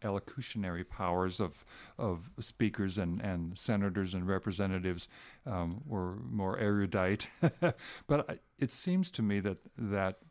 [0.04, 1.66] elocutionary powers of
[1.98, 5.08] of speakers and, and senators and representatives
[5.46, 7.28] um, were more erudite.
[8.08, 10.23] but it seems to me that that th-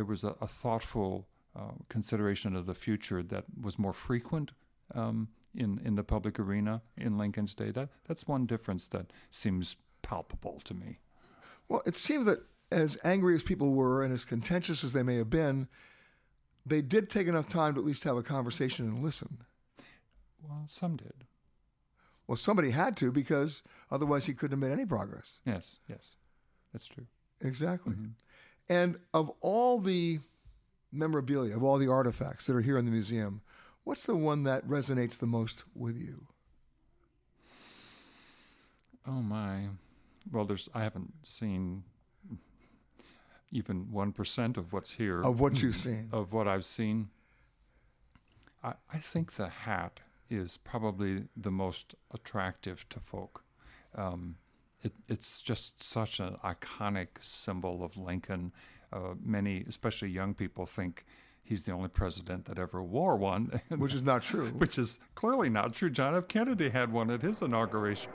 [0.00, 4.52] there was a, a thoughtful uh, consideration of the future that was more frequent
[4.94, 7.70] um, in in the public arena in Lincoln's day.
[7.70, 11.00] That that's one difference that seems palpable to me.
[11.68, 12.38] Well, it seems that
[12.72, 15.68] as angry as people were and as contentious as they may have been,
[16.64, 19.42] they did take enough time to at least have a conversation and listen.
[20.42, 21.26] Well, some did.
[22.26, 25.40] Well, somebody had to because otherwise he couldn't have made any progress.
[25.44, 26.16] Yes, yes,
[26.72, 27.06] that's true.
[27.42, 27.92] Exactly.
[27.92, 28.12] Mm-hmm.
[28.70, 30.20] And of all the
[30.92, 33.42] memorabilia, of all the artifacts that are here in the museum,
[33.82, 36.28] what's the one that resonates the most with you?
[39.04, 39.70] Oh my.
[40.30, 41.82] Well, there's I haven't seen
[43.50, 45.20] even 1% of what's here.
[45.20, 46.08] Of what you've seen.
[46.12, 47.08] Of what I've seen.
[48.62, 49.98] I, I think the hat
[50.28, 53.42] is probably the most attractive to folk.
[53.96, 54.36] Um,
[54.82, 58.52] it, it's just such an iconic symbol of Lincoln.
[58.92, 61.04] Uh, many, especially young people, think
[61.42, 63.60] he's the only president that ever wore one.
[63.68, 64.48] Which is not true.
[64.50, 65.90] Which is clearly not true.
[65.90, 66.28] John F.
[66.28, 68.10] Kennedy had one at his inauguration.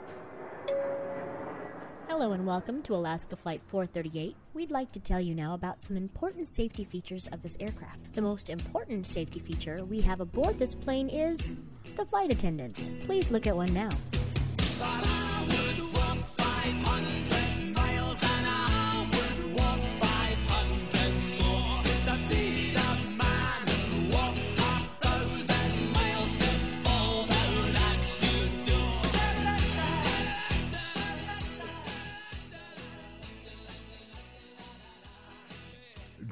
[2.08, 4.36] Hello and welcome to Alaska Flight 438.
[4.54, 8.14] We'd like to tell you now about some important safety features of this aircraft.
[8.14, 11.56] The most important safety feature we have aboard this plane is
[11.96, 12.90] the flight attendants.
[13.04, 13.90] Please look at one now.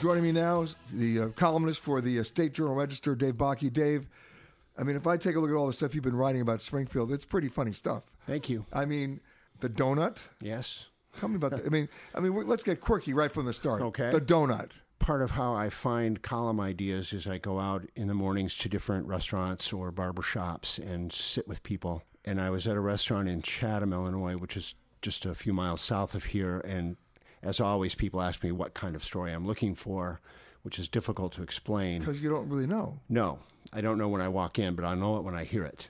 [0.05, 3.73] Joining me now is the uh, columnist for the uh, State Journal Register, Dave Bakke.
[3.73, 4.07] Dave,
[4.77, 6.61] I mean, if I take a look at all the stuff you've been writing about
[6.61, 8.03] Springfield, it's pretty funny stuff.
[8.27, 8.67] Thank you.
[8.71, 9.21] I mean,
[9.61, 10.29] the donut.
[10.43, 10.89] Yes.
[11.17, 11.65] Tell me about that.
[11.65, 13.81] I mean, I mean, let's get quirky right from the start.
[13.81, 14.11] Okay.
[14.11, 14.73] The donut.
[14.99, 18.69] Part of how I find column ideas is I go out in the mornings to
[18.69, 22.03] different restaurants or barber shops and sit with people.
[22.27, 25.81] And I was at a restaurant in Chatham, Illinois, which is just a few miles
[25.81, 26.61] south of here.
[26.61, 26.99] And
[27.45, 30.21] as always, people ask me what kind of story I'm looking for,
[30.63, 32.01] which is difficult to explain.
[32.01, 32.99] Because you don't really know.
[33.09, 33.39] No,
[33.73, 35.89] I don't know when I walk in, but I know it when I hear it.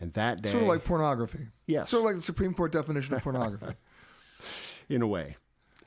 [0.00, 1.46] And that day, Sort of like pornography.
[1.66, 1.90] Yes.
[1.90, 3.74] Sort of like the Supreme Court definition of pornography.
[4.88, 5.36] in a way.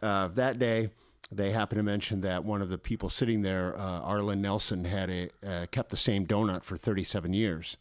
[0.01, 0.89] Uh, that day,
[1.31, 5.09] they happened to mention that one of the people sitting there, uh, Arlen Nelson, had
[5.09, 7.77] a uh, kept the same donut for 37 years.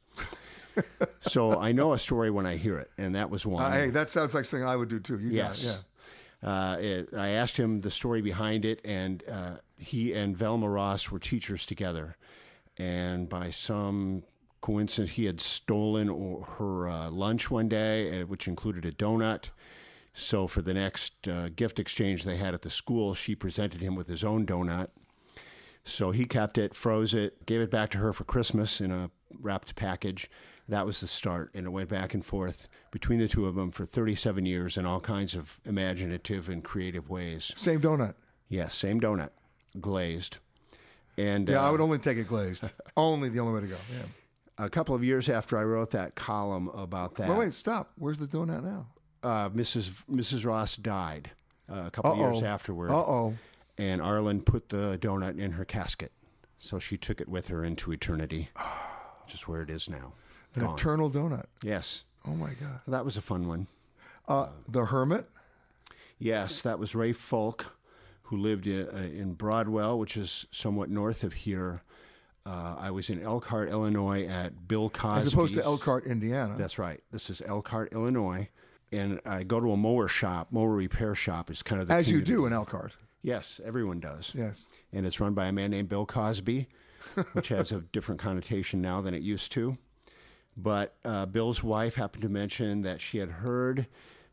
[1.23, 3.65] so I know a story when I hear it, and that was one.
[3.65, 5.19] Uh, hey, that sounds like something I would do too.
[5.19, 5.65] You yes.
[5.65, 5.71] got.
[5.71, 5.77] Yeah.
[6.43, 11.11] Uh, it, I asked him the story behind it, and uh, he and Velma Ross
[11.11, 12.17] were teachers together.
[12.77, 14.23] And by some
[14.61, 16.09] coincidence, he had stolen
[16.59, 19.51] her uh, lunch one day, uh, which included a donut.
[20.13, 23.95] So for the next uh, gift exchange they had at the school, she presented him
[23.95, 24.89] with his own donut.
[25.85, 29.11] So he kept it, froze it, gave it back to her for Christmas in a
[29.41, 30.31] wrapped package.
[30.69, 33.71] That was the start, and it went back and forth between the two of them
[33.71, 37.51] for 37 years in all kinds of imaginative and creative ways.
[37.57, 38.15] Same donut.
[38.49, 39.31] Yes, same donut,
[39.81, 40.39] glazed.
[41.17, 42.71] And Yeah, I uh, would only take it glazed.
[42.97, 43.77] only the only way to go.
[43.91, 44.65] Yeah.
[44.67, 47.93] a couple of years after I wrote that column about that, Wait, wait, stop.
[47.97, 48.87] Where's the donut now?
[49.23, 49.91] uh, Mrs.
[50.11, 50.45] Mrs.
[50.45, 51.31] Ross died
[51.71, 52.91] uh, a couple of years afterward.
[52.91, 53.35] Uh-oh.
[53.79, 56.13] And Arlen put the donut in her casket,
[56.59, 58.51] so she took it with her into eternity,
[59.25, 60.13] which is where it is now.
[60.55, 60.75] An Gone.
[60.75, 61.47] eternal donut.
[61.63, 62.03] Yes.
[62.27, 62.81] Oh my God.
[62.87, 63.67] That was a fun one.
[64.27, 65.29] Uh, the Hermit.
[66.19, 67.67] Yes, that was Ray Folk,
[68.25, 71.83] who lived in, uh, in Broadwell, which is somewhat north of here.
[72.45, 75.27] Uh, I was in Elkhart, Illinois, at Bill Cosby's.
[75.29, 76.55] As opposed to Elkhart, Indiana.
[76.59, 77.01] That's right.
[77.13, 78.49] This is Elkhart, Illinois,
[78.91, 81.51] and I go to a mower shop, mower repair shop.
[81.51, 82.33] It's kind of the As you community.
[82.33, 82.97] do in Elkhart.
[83.23, 84.33] Yes, everyone does.
[84.35, 84.67] Yes.
[84.93, 86.69] And it's run by a man named Bill Cosby,
[87.33, 89.77] which has a different connotation now than it used to.
[90.61, 93.87] But uh, Bill's wife happened to mention that she had heard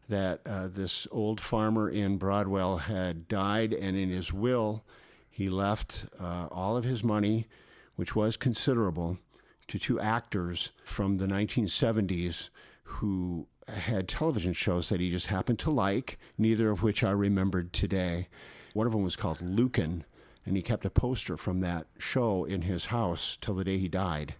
[0.09, 4.84] that uh, this old farmer in Broadwell had died, and in his will,
[5.30, 7.47] he left uh, all of his money,
[7.95, 9.19] which was considerable,
[9.67, 12.49] to two actors from the 1970s
[12.84, 17.71] who had television shows that he just happened to like, neither of which I remembered
[17.71, 18.30] today.
[18.73, 20.05] One of them was called Lucan,
[20.45, 23.88] and he kept a poster from that show in his house till the day he
[23.88, 24.36] died.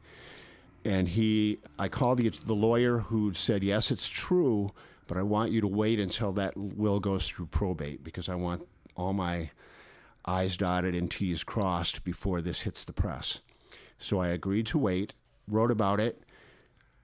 [0.86, 4.72] And he, I called the, the lawyer who said, Yes, it's true,
[5.08, 8.68] but I want you to wait until that will goes through probate because I want
[8.96, 9.50] all my
[10.26, 13.42] I's dotted and T's crossed before this hits the press.
[13.98, 15.14] So I agreed to wait,
[15.50, 16.22] wrote about it,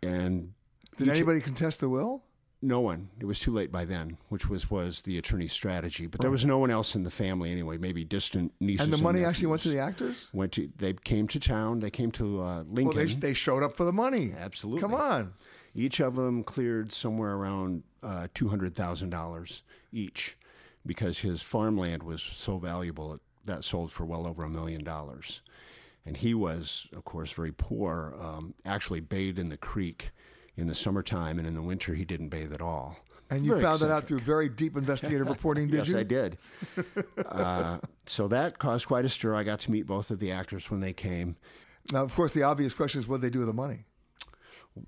[0.04, 0.54] and
[0.98, 2.24] Did each- anybody contest the will?
[2.62, 3.10] No one.
[3.20, 6.08] It was too late by then, which was was the attorney's strategy.
[6.08, 7.78] But there was no one else in the family anyway.
[7.78, 8.86] Maybe distant nieces.
[8.86, 10.30] And the money actually went to the actors?
[10.34, 10.70] Went to.
[10.78, 11.80] They came to town.
[11.80, 12.86] They came to uh, Lincoln.
[12.86, 14.34] Well, they, they showed up for the money.
[14.38, 14.82] Absolutely.
[14.82, 15.34] Come on.
[15.74, 20.38] Each of them cleared somewhere around uh, two hundred thousand dollars each,
[20.86, 25.42] because his farmland was so valuable that sold for well over a million dollars,
[26.06, 28.14] and he was, of course, very poor.
[28.22, 30.12] Um, actually, bathed in the creek
[30.62, 32.98] in the summertime, and in the winter he didn't bathe at all.
[33.30, 35.98] And you Very found that out through very deep investigative reporting, did yes, you?
[35.98, 36.38] I did.
[37.26, 39.34] uh, so that caused quite a stir.
[39.34, 41.38] I got to meet both of the actors when they came.
[41.92, 43.86] Now, of course, the obvious question is what did they do with the money?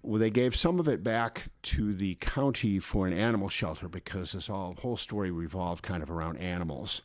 [0.02, 4.32] Well, they gave some of it back to the county for an animal shelter because
[4.32, 7.02] this all whole story revolved kind of around animals.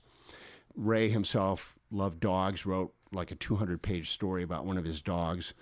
[0.76, 5.54] Ray himself loved dogs, wrote like a 200 page story about one of his dogs.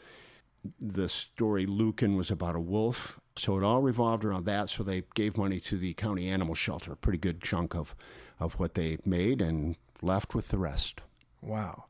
[0.81, 3.21] The story Lucan was about a wolf.
[3.37, 4.71] So it all revolved around that.
[4.71, 7.95] So they gave money to the county animal shelter, a pretty good chunk of,
[8.41, 11.01] of what they made, and left with the rest.
[11.43, 11.85] Wow.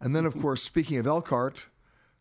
[0.00, 1.66] And then, of course, speaking of Elkhart,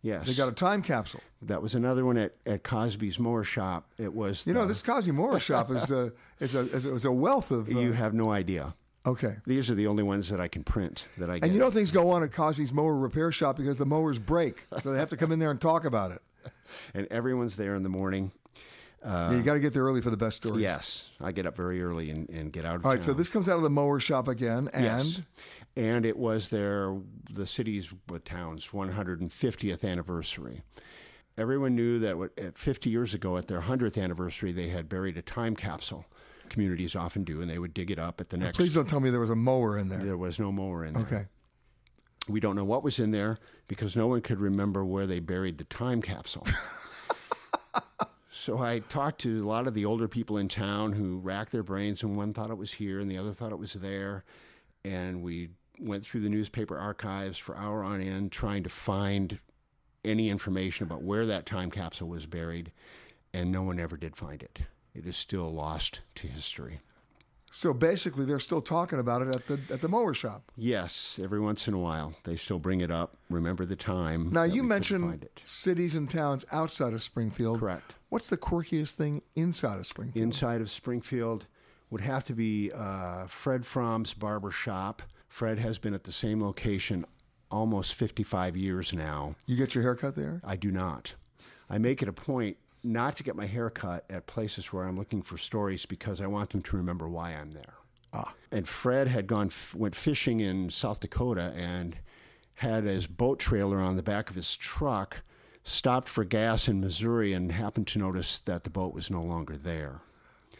[0.01, 0.27] Yes.
[0.27, 1.21] they got a time capsule.
[1.41, 3.87] That was another one at, at Cosby's Mower Shop.
[3.97, 7.05] It was You know, this Cosby Moore shop is a, is a, is a, is
[7.05, 7.67] a wealth of.
[7.69, 8.75] Uh, You have no idea.
[9.05, 9.35] Okay.
[9.45, 11.45] These are the only ones that I can print that I get.
[11.45, 14.65] and you know things go on at Cosby's mower repair shop because the mowers break,
[14.81, 16.21] so they have to come in there and talk about it.
[16.93, 18.31] and everyone's there in the morning.
[19.03, 20.61] Uh, Yeah, you got to get there early for the best stories.
[20.63, 22.77] Yes, I get up very early and, and get out.
[22.77, 23.17] Of All right, so town.
[23.17, 25.21] this comes out of the mower shop again, and Yes.
[25.75, 26.97] and it was their
[27.31, 27.89] the city's
[28.23, 30.63] town's 150th anniversary.
[31.37, 35.21] Everyone knew that at 50 years ago, at their 100th anniversary, they had buried a
[35.21, 36.05] time capsule.
[36.49, 38.57] Communities often do, and they would dig it up at the next.
[38.57, 39.99] please don't tell me there was a mower in there.
[39.99, 41.03] There was no mower in there.
[41.03, 41.25] Okay.
[42.27, 43.37] We don't know what was in there
[43.67, 46.47] because no one could remember where they buried the time capsule.
[48.31, 51.63] so I talked to a lot of the older people in town who racked their
[51.63, 54.23] brains, and one thought it was here and the other thought it was there.
[54.83, 59.39] And we went through the newspaper archives for hour on end trying to find
[60.03, 62.71] any information about where that time capsule was buried,
[63.33, 64.59] and no one ever did find it.
[64.95, 66.79] It is still lost to history.
[67.51, 70.51] So basically, they're still talking about it at the at the mower shop.
[70.57, 73.17] Yes, every once in a while they still bring it up.
[73.29, 74.29] Remember the time.
[74.31, 77.59] Now you mentioned cities and towns outside of Springfield.
[77.61, 77.93] Correct.
[78.09, 80.21] What's the quirkiest thing inside of Springfield?
[80.23, 81.47] inside of Springfield
[81.89, 85.01] would have to be uh, Fred Fromm's barber shop.
[85.29, 87.05] Fred has been at the same location
[87.49, 89.35] almost 55 years now.
[89.45, 90.41] You get your haircut there?
[90.43, 91.15] I do not.
[91.69, 94.97] I make it a point not to get my hair cut at places where I'm
[94.97, 97.73] looking for stories because I want them to remember why I'm there.
[98.13, 98.33] Ah.
[98.51, 101.97] And Fred had gone went fishing in South Dakota and
[102.55, 105.23] had his boat trailer on the back of his truck,
[105.63, 109.57] stopped for gas in Missouri and happened to notice that the boat was no longer
[109.57, 110.01] there.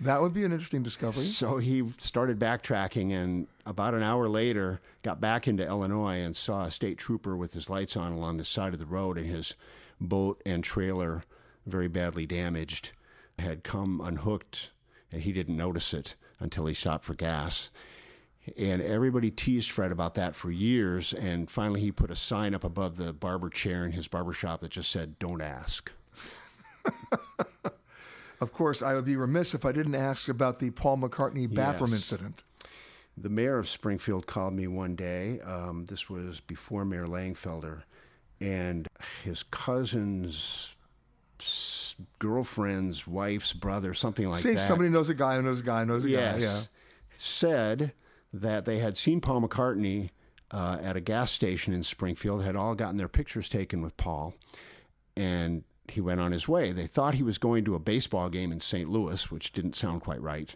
[0.02, 1.24] That would be an interesting discovery.
[1.24, 6.66] So he started backtracking, and about an hour later, got back into Illinois and saw
[6.66, 9.56] a state trooper with his lights on along the side of the road, and his
[10.02, 11.24] boat and trailer,
[11.66, 12.92] very badly damaged,
[13.40, 14.72] had come unhooked,
[15.12, 17.70] and he didn't notice it until he stopped for gas.
[18.58, 22.64] And everybody teased Fred about that for years, and finally he put a sign up
[22.64, 25.92] above the barber chair in his barber shop that just said, "Don't ask."
[28.42, 31.92] Of course, I would be remiss if I didn't ask about the Paul McCartney bathroom
[31.92, 32.00] Yes.
[32.02, 32.44] incident.
[33.18, 35.40] The mayor of Springfield called me one day.
[35.40, 37.84] Um, this was before Mayor Langfelder,
[38.42, 38.88] and
[39.24, 40.75] his cousin's
[42.20, 44.60] girlfriend's wife's brother, something like See, that.
[44.60, 46.42] somebody knows a guy who knows a guy who knows a yes, guy.
[46.42, 46.62] Yeah.
[47.18, 47.94] said
[48.34, 50.10] that they had seen Paul McCartney
[50.52, 54.34] uh, at a gas station in Springfield, had all gotten their pictures taken with Paul,
[55.16, 56.72] and he went on his way.
[56.72, 58.90] They thought he was going to a baseball game in St.
[58.90, 60.56] Louis, which didn't sound quite right.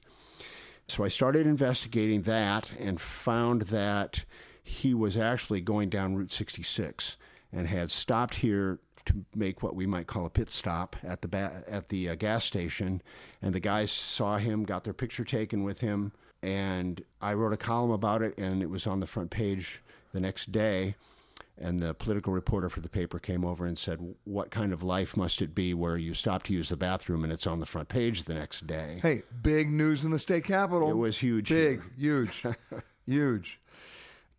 [0.87, 4.25] So I started investigating that and found that
[4.63, 7.15] he was actually going down Route 66
[7.51, 11.27] and had stopped here to make what we might call a pit stop at the
[11.27, 13.01] ba- at the uh, gas station.
[13.41, 17.57] And the guys saw him, got their picture taken with him, and I wrote a
[17.57, 19.81] column about it, and it was on the front page
[20.13, 20.95] the next day.
[21.61, 25.17] And the political reporter for the paper came over and said, "What kind of life
[25.17, 27.89] must it be where you stop to use the bathroom and it's on the front
[27.89, 30.89] page the next day?" Hey, big news in the state capital.
[30.89, 31.49] It was huge.
[31.49, 32.45] Big, huge,
[33.05, 33.59] huge.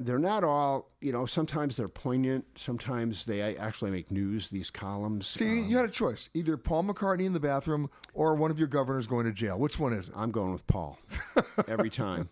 [0.03, 1.27] They're not all, you know.
[1.27, 2.47] Sometimes they're poignant.
[2.57, 4.49] Sometimes they actually make news.
[4.49, 5.27] These columns.
[5.27, 8.59] See, you um, had a choice: either Paul McCartney in the bathroom or one of
[8.59, 9.59] your governors going to jail.
[9.59, 10.15] Which one is it?
[10.17, 10.99] I'm going with Paul
[11.69, 12.31] every time.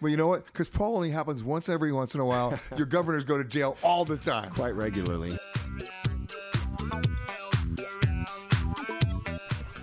[0.00, 0.44] Well, you know what?
[0.46, 2.58] Because Paul only happens once every once in a while.
[2.76, 4.50] Your governors go to jail all the time.
[4.50, 5.38] Quite regularly.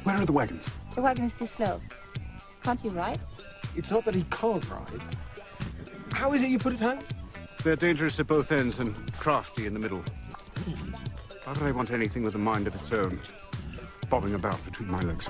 [0.04, 0.66] Where are the wagons?
[0.96, 1.80] The wagon is too slow.
[2.62, 3.22] Can't you ride?
[3.78, 5.02] It's not that he can't ride.
[6.12, 7.00] How is it you put it home?
[7.64, 10.04] They're dangerous at both ends and crafty in the middle.
[11.44, 13.20] Why would I want anything with a mind of its own,
[14.10, 15.30] bobbing about between my legs?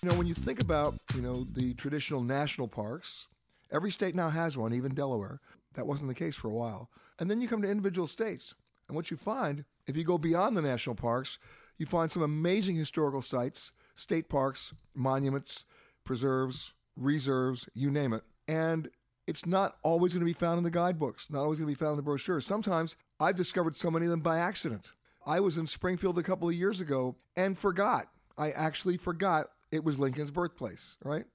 [0.00, 3.26] You know, when you think about, you know, the traditional national parks,
[3.72, 5.40] every state now has one, even Delaware.
[5.74, 6.90] That wasn't the case for a while.
[7.18, 8.54] And then you come to individual states.
[8.88, 11.38] And what you find, if you go beyond the national parks,
[11.76, 15.64] you find some amazing historical sites, state parks, monuments,
[16.04, 18.22] preserves, reserves, you name it.
[18.48, 18.88] And
[19.26, 21.78] it's not always going to be found in the guidebooks, not always going to be
[21.78, 22.46] found in the brochures.
[22.46, 24.92] Sometimes I've discovered so many of them by accident.
[25.26, 28.06] I was in Springfield a couple of years ago and forgot.
[28.38, 31.26] I actually forgot it was Lincoln's birthplace, right?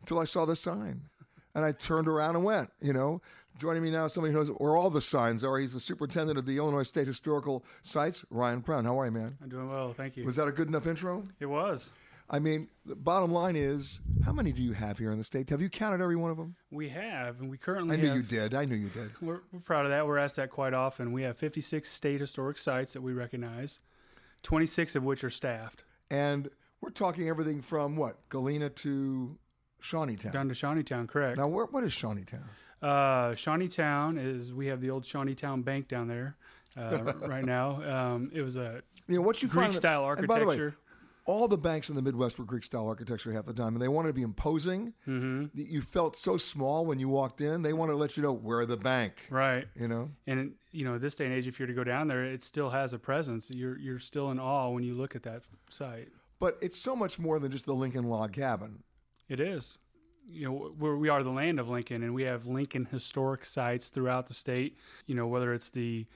[0.00, 1.02] Until I saw the sign.
[1.54, 3.22] And I turned around and went, you know.
[3.60, 5.58] Joining me now is somebody who knows where all the signs are.
[5.58, 8.86] He's the superintendent of the Illinois State Historical Sites, Ryan Brown.
[8.86, 9.36] How are you, man?
[9.42, 10.24] I'm doing well, thank you.
[10.24, 11.28] Was that a good enough intro?
[11.40, 11.92] It was.
[12.30, 15.50] I mean, the bottom line is, how many do you have here in the state?
[15.50, 16.56] Have you counted every one of them?
[16.70, 18.54] We have, and we currently I knew have, you did.
[18.54, 19.10] I knew you did.
[19.20, 20.06] We're, we're proud of that.
[20.06, 21.12] We're asked that quite often.
[21.12, 23.80] We have 56 state historic sites that we recognize,
[24.42, 25.84] 26 of which are staffed.
[26.10, 26.48] And
[26.80, 28.26] we're talking everything from what?
[28.30, 29.36] Galena to
[29.82, 30.32] Shawneetown.
[30.32, 31.36] Down to Shawneetown, correct.
[31.36, 32.44] Now, where, what is Shawneetown?
[32.82, 36.36] Uh, Shawneetown is, we have the old Shawneetown Bank down there
[36.76, 37.82] uh, right now.
[37.82, 40.76] Um, it was a You know, what you Greek style and by the way, architecture.
[41.26, 43.88] all the banks in the Midwest were Greek style architecture half the time, and they
[43.88, 44.94] wanted to be imposing.
[45.06, 45.46] Mm-hmm.
[45.54, 47.62] You felt so small when you walked in.
[47.62, 49.26] They wanted to let you know we're the bank.
[49.30, 49.66] Right.
[49.78, 50.10] You know?
[50.26, 52.70] And you know, this day and age, if you're to go down there, it still
[52.70, 53.50] has a presence.
[53.50, 56.08] You're you're still in awe when you look at that site.
[56.38, 58.82] But it's so much more than just the Lincoln log cabin.
[59.28, 59.76] It is.
[60.28, 63.88] You know, we're, we are the land of Lincoln, and we have Lincoln historic sites
[63.88, 64.76] throughout the state.
[65.06, 66.06] You know, whether it's the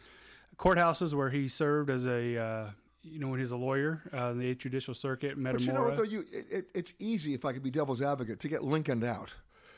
[0.56, 2.70] courthouses where he served as a, uh,
[3.02, 5.54] you know, when he was a lawyer uh, in the Eighth Judicial Circuit, Metamora.
[5.58, 6.02] But you know what, though?
[6.02, 9.30] You, it, it, it's easy, if I could be devil's advocate, to get Lincolned out.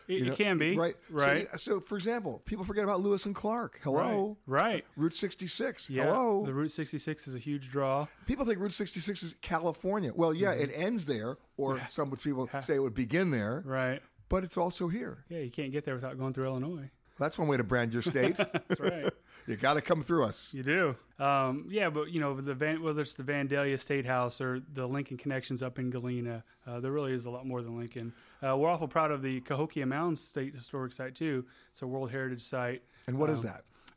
[0.09, 0.95] It- You it can be, Right.
[1.11, 1.49] right.
[1.53, 3.81] So, so, for example, people forget about Lewis and Clark.
[3.83, 4.37] Hello.
[4.47, 4.63] Right.
[4.63, 4.85] right.
[4.97, 5.91] Route 66.
[5.91, 6.45] Yeah, Hello.
[6.47, 8.07] the Route 66 is a huge draw.
[8.27, 10.13] People think Route 66 is California.
[10.15, 10.61] Well, yeah, Mhm.
[10.61, 11.87] it ends there, or Yeah.
[11.89, 13.63] some people say it would begin there.
[13.67, 14.01] Right.
[14.29, 15.25] But it's also here.
[15.29, 16.91] Yeah, you can't get there without going through Illinois.
[17.19, 18.37] That's one way to brand your state.
[18.53, 19.11] That's right.
[19.47, 20.53] you got to come through us.
[20.53, 20.97] You do.
[21.19, 24.87] Um, yeah, but you know, the Van, whether it's the Vandalia State House or the
[24.87, 28.13] Lincoln connections up in Galena, uh, there really is a lot more than Lincoln.
[28.47, 31.47] Uh, we're awful proud of the Cahokia Mounds State Historic Site too.
[31.71, 32.83] It's a World Heritage Site.
[33.07, 33.51] And what is Um,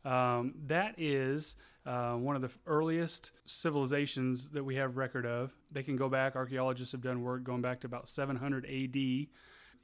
[0.05, 0.09] that?
[0.09, 1.55] Um, that is
[1.86, 5.53] uh, one of the earliest civilizations that we have record of.
[5.71, 6.36] They can go back.
[6.38, 9.30] Archaeologists have done work going back to about 700 A.D.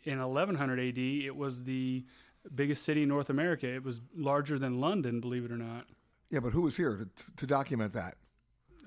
[0.05, 2.05] In 1100 A.D., it was the
[2.53, 3.67] biggest city in North America.
[3.67, 5.85] It was larger than London, believe it or not.
[6.29, 8.15] Yeah, but who was here to, to document that?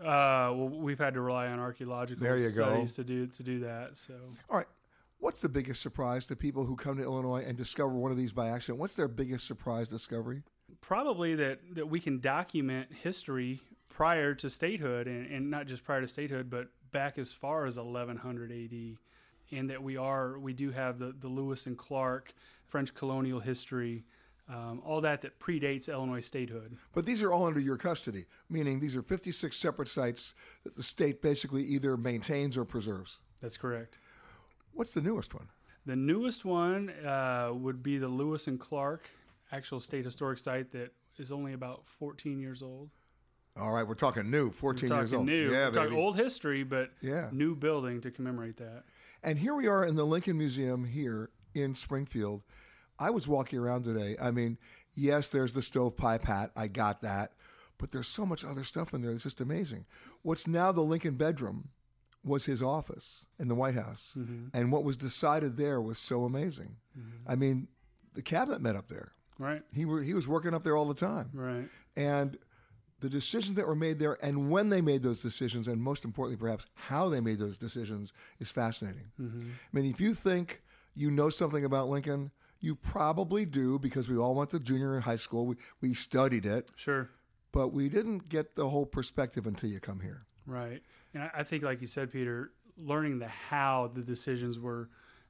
[0.01, 2.63] Uh, well, we've had to rely on archaeological you go.
[2.63, 3.97] studies to do to do that.
[3.97, 4.15] So
[4.49, 4.67] All right.
[5.21, 8.33] What's the biggest surprise to people who come to Illinois and discover one of these
[8.33, 8.79] by accident?
[8.79, 10.45] What's their biggest surprise discovery?
[10.81, 16.01] probably that that we can document history prior to statehood, and, and not just prior
[16.01, 18.97] to statehood, but back as far as 1100 AD,
[19.51, 22.33] and that we are we do have the the Lewis and Clark
[22.67, 24.05] French colonial history.
[24.51, 26.79] Um, all that that predates Illinois statehood.
[26.95, 30.35] But these are all under your custody, meaning these are 56 separate sites
[30.65, 33.19] that the state basically either maintains or preserves.
[33.43, 33.99] That's correct.
[34.73, 35.49] What's the newest one?
[35.85, 39.11] The newest one uh, would be the Lewis and Clark
[39.53, 42.89] actual state historic site that is only about 14 years old.
[43.59, 45.27] All right, we're talking new, 14 We're years old.
[45.27, 45.51] New.
[45.51, 47.29] Yeah, We're talking old history, but Yeah.
[47.33, 48.85] new building to commemorate that.
[49.23, 52.43] And here we are in the Lincoln Museum here in Springfield.
[52.99, 54.17] I was walking around today.
[54.21, 54.59] I mean,
[54.95, 56.51] yes, there's the stovepipe hat.
[56.57, 57.33] I got that.
[57.81, 59.13] but there's so much other stuff in there.
[59.13, 59.87] It's just amazing.
[60.23, 61.69] What's now the Lincoln bedroom
[62.25, 64.51] was his office in the White House, Mhm.
[64.53, 66.79] and what was decided there was so amazing.
[67.25, 67.69] I mean,
[68.15, 69.13] the cabinet met up there.
[69.39, 69.63] Right.
[69.73, 71.31] He were he was working up there all the time.
[71.33, 71.69] Right.
[71.95, 72.37] And
[73.01, 76.37] the decisions that were made there and when they made those decisions and most importantly
[76.37, 79.13] perhaps how they made those decisions is fascinating.
[79.21, 79.51] Mhm.
[79.51, 80.63] I mean, if you think
[80.95, 85.05] you know something about Lincoln, you probably do because we all went to junior and
[85.05, 85.47] high school.
[85.47, 86.71] We we studied it.
[86.77, 87.09] Sure.
[87.53, 90.27] But we didn't get the whole perspective until you come here.
[90.45, 90.83] Right.
[91.15, 94.89] And I think, like you said, Peter, learning the how the decisions were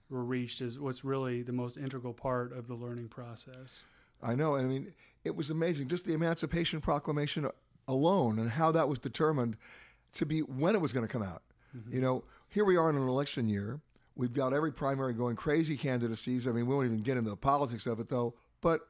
[0.09, 3.85] were reached is what's really the most integral part of the learning process.
[4.23, 4.57] I know.
[4.57, 4.93] I mean,
[5.25, 5.89] it was amazing.
[5.89, 7.49] Just the Emancipation Proclamation
[7.87, 9.57] alone and how that was determined
[10.15, 11.43] to be when it was going to come out.
[11.77, 11.95] Mm-hmm.
[11.95, 13.81] You know, here we are in an election year.
[14.17, 16.47] We've got every primary going crazy candidacies.
[16.49, 18.35] I mean, we won't even get into the politics of it, though.
[18.61, 18.81] But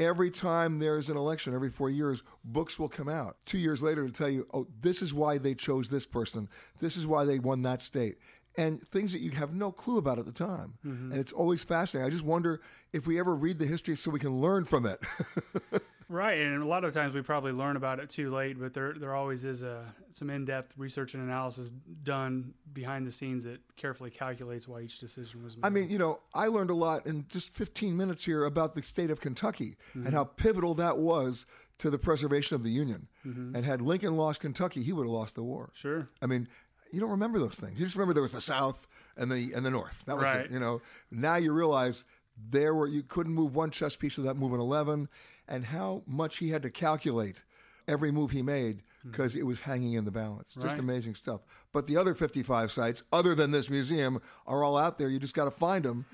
[0.00, 4.06] every time there's an election, every four years, books will come out two years later
[4.06, 6.48] to tell you, oh, this is why they chose this person.
[6.80, 8.18] This is why they won that state.
[8.58, 10.74] And things that you have no clue about at the time.
[10.84, 11.10] Mhm.
[11.12, 12.06] And it's always fascinating.
[12.06, 12.60] I just wonder
[12.92, 15.00] if we ever read the history so we can learn from it.
[16.10, 18.94] Right, and a lot of times we probably learn about it too late, but there
[18.94, 21.70] there always is a some in depth research and analysis
[22.02, 25.66] done behind the scenes that carefully calculates why each decision was made.
[25.66, 28.82] I mean, you know, I learned a lot in just 15 minutes here about the
[28.82, 30.06] state of Kentucky Mhm.
[30.06, 31.44] and how pivotal that was
[31.76, 33.08] to the preservation of the Union.
[33.26, 33.54] Mhm.
[33.54, 35.72] And had Lincoln lost Kentucky, he would have lost the war.
[35.74, 36.08] Sure.
[36.22, 36.48] I mean,
[36.92, 37.78] you don't remember those things.
[37.78, 38.86] You just remember there was the South
[39.16, 40.02] and the and the North.
[40.06, 40.40] That was Right.
[40.46, 40.50] it.
[40.50, 40.80] You know,
[41.10, 42.04] now you realize
[42.50, 45.08] there were you couldn't move one chess piece without moving 11,
[45.48, 47.42] and how much he had to calculate
[47.86, 49.10] every move he made hmm.
[49.10, 50.54] because it was hanging in the balance.
[50.54, 50.78] Just Right.
[50.78, 51.40] amazing stuff.
[51.72, 55.08] But the other 55 sites, other than this museum, are all out there.
[55.08, 56.04] You just got to find them.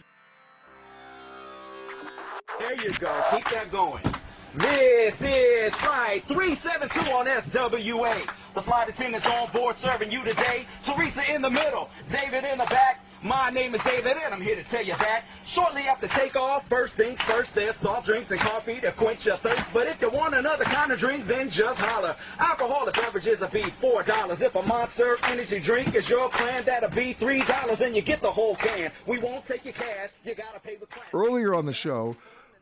[2.59, 3.23] There you go.
[3.33, 4.03] Keep that going.
[4.57, 8.31] This is Flight 372 on SWA.
[8.55, 10.65] The flight attendants on board serving you today.
[10.85, 13.05] Teresa in the middle, David in the back.
[13.21, 16.95] My name is David, and I'm here to tell you that shortly after takeoff, first
[16.95, 19.73] things first, there's soft drinks and coffee to quench your thirst.
[19.73, 22.15] But if you want another kind of drink, then just holler.
[22.39, 24.41] Alcoholic beverages will be four dollars.
[24.41, 28.21] If a Monster Energy drink is your plan, that'll be three dollars, and you get
[28.21, 28.93] the whole can.
[29.05, 30.11] We won't take your cash.
[30.25, 31.03] You gotta pay with cash.
[31.13, 32.15] Earlier on the show,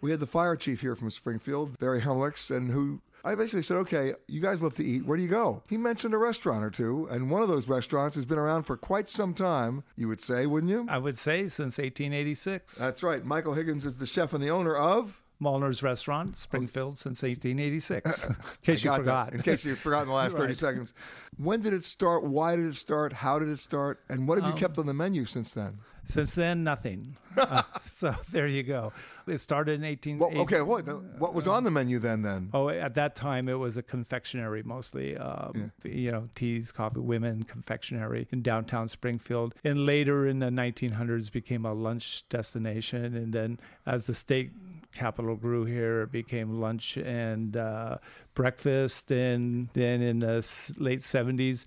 [0.03, 3.77] we had the fire chief here from Springfield, Barry Helmerichs, and who I basically said,
[3.79, 5.07] okay, you guys love to eat.
[5.07, 5.63] Where do you go?
[5.69, 8.77] He mentioned a restaurant or two, and one of those restaurants has been around for
[8.77, 10.87] quite some time, you would say, wouldn't you?
[10.89, 12.77] I would say since 1886.
[12.77, 13.25] That's right.
[13.25, 18.25] Michael Higgins is the chef and the owner of Maldaner's Restaurant, Springfield, since 1886.
[18.29, 19.27] In case you forgot.
[19.31, 19.35] that.
[19.35, 20.95] In case you forgot in the last 30 seconds.
[21.37, 22.23] When did it start?
[22.25, 23.13] Why did it start?
[23.13, 24.01] How did it start?
[24.09, 25.79] And what have you Um, kept on the menu since then?
[26.05, 27.17] Since then, nothing.
[27.35, 28.93] Uh, so there you go.
[29.27, 30.19] It started in 18.
[30.19, 30.83] Well, okay, what
[31.19, 32.21] what was on the menu then?
[32.21, 35.17] Then Oh, at that time it was a confectionery mostly.
[35.17, 39.55] Um, You know, teas, coffee, women, confectionery in downtown Springfield.
[39.65, 43.17] And later in the 1900s became a lunch destination.
[43.17, 44.53] And then as the state
[44.93, 47.99] capital grew here, it became lunch and uh,
[48.35, 49.11] breakfast.
[49.11, 50.37] And then in the
[50.79, 51.65] late 70s,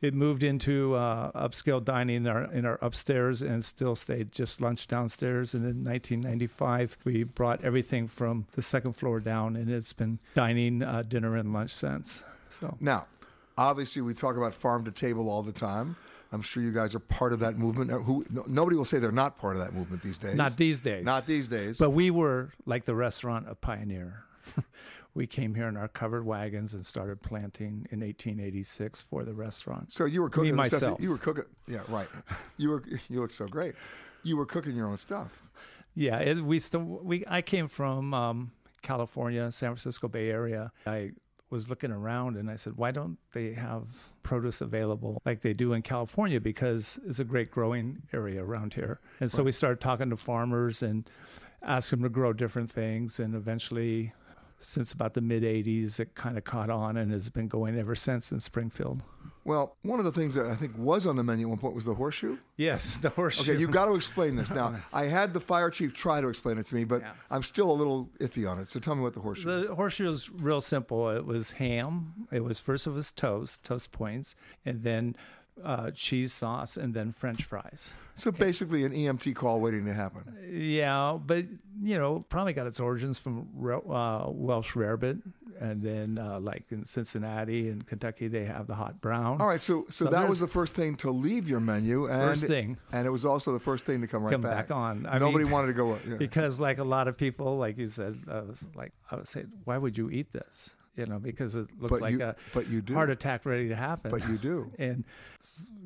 [0.00, 4.60] it moved into uh, upscale dining in our, in our upstairs and still stayed just
[4.60, 5.54] lunch downstairs.
[5.54, 10.82] And in 1995, we brought everything from the second floor down, and it's been dining,
[10.82, 12.22] uh, dinner, and lunch since.
[12.60, 13.06] So Now,
[13.56, 15.96] obviously, we talk about farm to table all the time.
[16.34, 17.90] I'm sure you guys are part of that movement.
[17.90, 20.34] Who no, nobody will say they're not part of that movement these days.
[20.34, 21.04] not these days.
[21.04, 21.78] Not these days.
[21.78, 24.24] But we were like the restaurant, a pioneer.
[25.14, 29.92] we came here in our covered wagons and started planting in 1886 for the restaurant.
[29.92, 30.98] So you were cooking Me the stuff.
[30.98, 31.44] You, you were cooking.
[31.68, 32.08] Yeah, right.
[32.58, 32.82] You were.
[33.08, 33.76] You look so great.
[34.24, 35.42] You were cooking your own stuff.
[35.94, 38.50] Yeah, it, we still we I came from um,
[38.82, 40.72] California, San Francisco Bay Area.
[40.84, 41.12] I
[41.50, 43.86] was looking around and I said, why don't they have
[44.24, 48.98] produce available like they do in California because it's a great growing area around here.
[49.20, 49.44] And so Right.
[49.46, 51.08] we started talking to farmers and
[51.62, 54.12] asked them to grow different things and eventually
[54.58, 57.94] since about the mid 80s it kind of caught on and has been going ever
[57.94, 59.02] since in Springfield.
[59.44, 61.74] Well, one of the things that I think was on the menu at one point
[61.74, 62.38] was the horseshoe.
[62.56, 63.52] Yes, the horseshoe.
[63.52, 64.50] Okay, you've got to explain this.
[64.50, 67.70] Now, I had the fire chief try to explain it to me, but I'm still
[67.70, 68.70] a little iffy on it.
[68.70, 69.68] So tell me what the horseshoe is.
[69.68, 71.10] The horseshoe is real simple.
[71.10, 72.26] It was ham.
[72.32, 74.34] It was first it was toast, toast points,
[74.64, 75.14] and then
[75.62, 77.92] uh, cheese sauce, and then French fries.
[78.14, 80.22] So basically, an EMT call waiting to happen.
[80.50, 81.46] Yeah, but
[81.82, 85.20] you know, probably got its origins from uh, Welsh rarebit,
[85.60, 89.40] and then uh, like in Cincinnati and Kentucky, they have the hot brown.
[89.40, 92.20] All right, so so, So that was the first thing to leave your menu, and
[92.20, 92.78] First thing.
[92.92, 95.06] and it was also the first thing to come right come back, on.
[95.06, 95.98] I Nobody mean, wanted to go.
[96.08, 96.16] Yeah.
[96.18, 99.44] because, like a lot of people, like you said, I was like I would say,
[99.64, 100.74] why would you eat this?
[100.96, 102.94] You know, because it looks But like you- a but you do.
[102.94, 104.10] heart attack ready to happen.
[104.10, 104.70] But you do.
[104.78, 105.04] And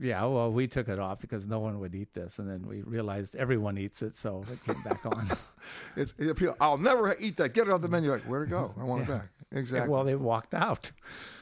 [0.00, 2.82] yeah, well, we took it off because no one would eat this, and then we
[2.82, 5.28] realized everyone eats it, so it came back on.
[5.96, 6.56] It's, it appeal.
[6.60, 7.52] I'll never eat that.
[7.52, 8.10] Get it off the menu.
[8.10, 8.74] Like, where to go?
[8.80, 9.28] I want it back.
[9.52, 9.90] Exactly.
[9.90, 10.92] Well, they walked out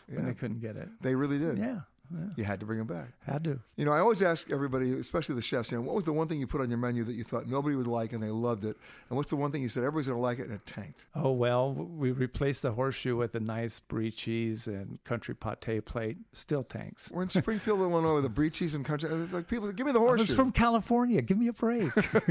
[0.09, 0.27] when Yeah.
[0.27, 0.89] they couldn't get it.
[1.01, 1.59] They really did.
[1.59, 1.81] Yeah.
[2.13, 2.27] Yeah.
[2.37, 3.09] You had to bring them back.
[3.25, 3.59] Had to.
[3.77, 6.27] You know, I always ask everybody, especially the chefs, you know, what was the one
[6.27, 8.65] thing you put on your menu that you thought nobody would like and they loved
[8.65, 8.77] it?
[9.09, 11.07] And what's the one thing you said everybody's going to like it and it tanked?
[11.15, 16.19] Oh well, we replaced the horseshoe with a nice brie cheese and country pate plate.
[16.33, 17.11] Still tanks.
[17.13, 19.11] We're in Springfield, Illinois, with the brie cheese and country.
[19.13, 20.23] It's like people, give me the I horseshoe.
[20.23, 21.23] was from California.
[21.23, 21.91] Give me a break.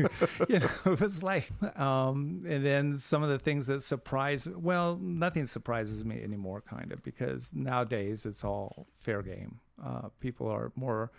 [0.49, 1.49] you know, it was like,
[1.79, 4.47] um, and then some of the things that surprise.
[4.47, 9.59] Well, nothing surprises me anymore, kind of, because nowadays it's all fair game.
[9.83, 11.11] Uh, people are more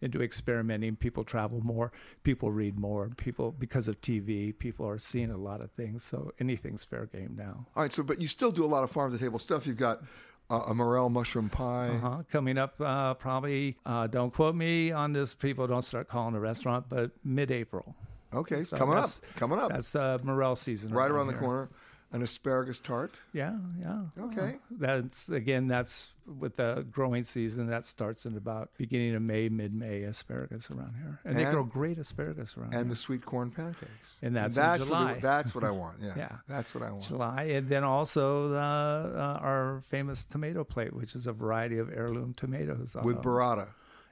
[0.00, 0.96] into experimenting.
[0.96, 1.92] People travel more.
[2.22, 3.10] People read more.
[3.16, 4.56] People because of TV.
[4.56, 6.04] People are seeing a lot of things.
[6.04, 7.66] So anything's fair game now.
[7.76, 9.66] All right, so but you still do a lot of farm to table stuff.
[9.66, 10.02] You've got
[10.50, 11.88] uh, a morel mushroom pie.
[11.88, 12.22] Uh-huh.
[12.30, 16.40] Coming up, uh, probably, uh, don't quote me on this, people don't start calling the
[16.40, 17.94] restaurant, but mid April.
[18.32, 19.70] Okay, coming up, coming up.
[19.70, 20.92] That's uh, morel season.
[20.92, 21.40] right around the here.
[21.40, 21.68] corner.
[22.10, 23.20] An asparagus tart.
[23.34, 24.00] Yeah, yeah.
[24.18, 24.54] Okay.
[24.54, 25.68] Uh, that's again.
[25.68, 27.66] That's with the growing season.
[27.66, 30.04] That starts in about beginning of May, mid-May.
[30.04, 32.78] Asparagus around here, and, they grow great asparagus around here.
[32.80, 32.94] And here.
[32.94, 34.14] the sweet corn pancakes.
[34.22, 35.12] And that's in that's July.
[35.12, 35.96] What that's what I want.
[36.00, 36.36] Yeah, Yeah.
[36.48, 37.02] that's what I want.
[37.04, 41.90] July, and then also the, uh, our famous tomato plate, which is a variety of
[41.92, 43.68] heirloom tomatoes With Uh, burrata.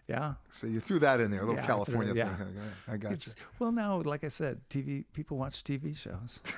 [0.06, 0.35] Yeah.
[0.52, 2.55] So you threw that in there, a little Yeah, California threw it- thing.
[2.56, 2.93] yeah.
[2.93, 3.43] I got It's- you.
[3.59, 6.40] Well, now, like I said, TV people watch TV shows.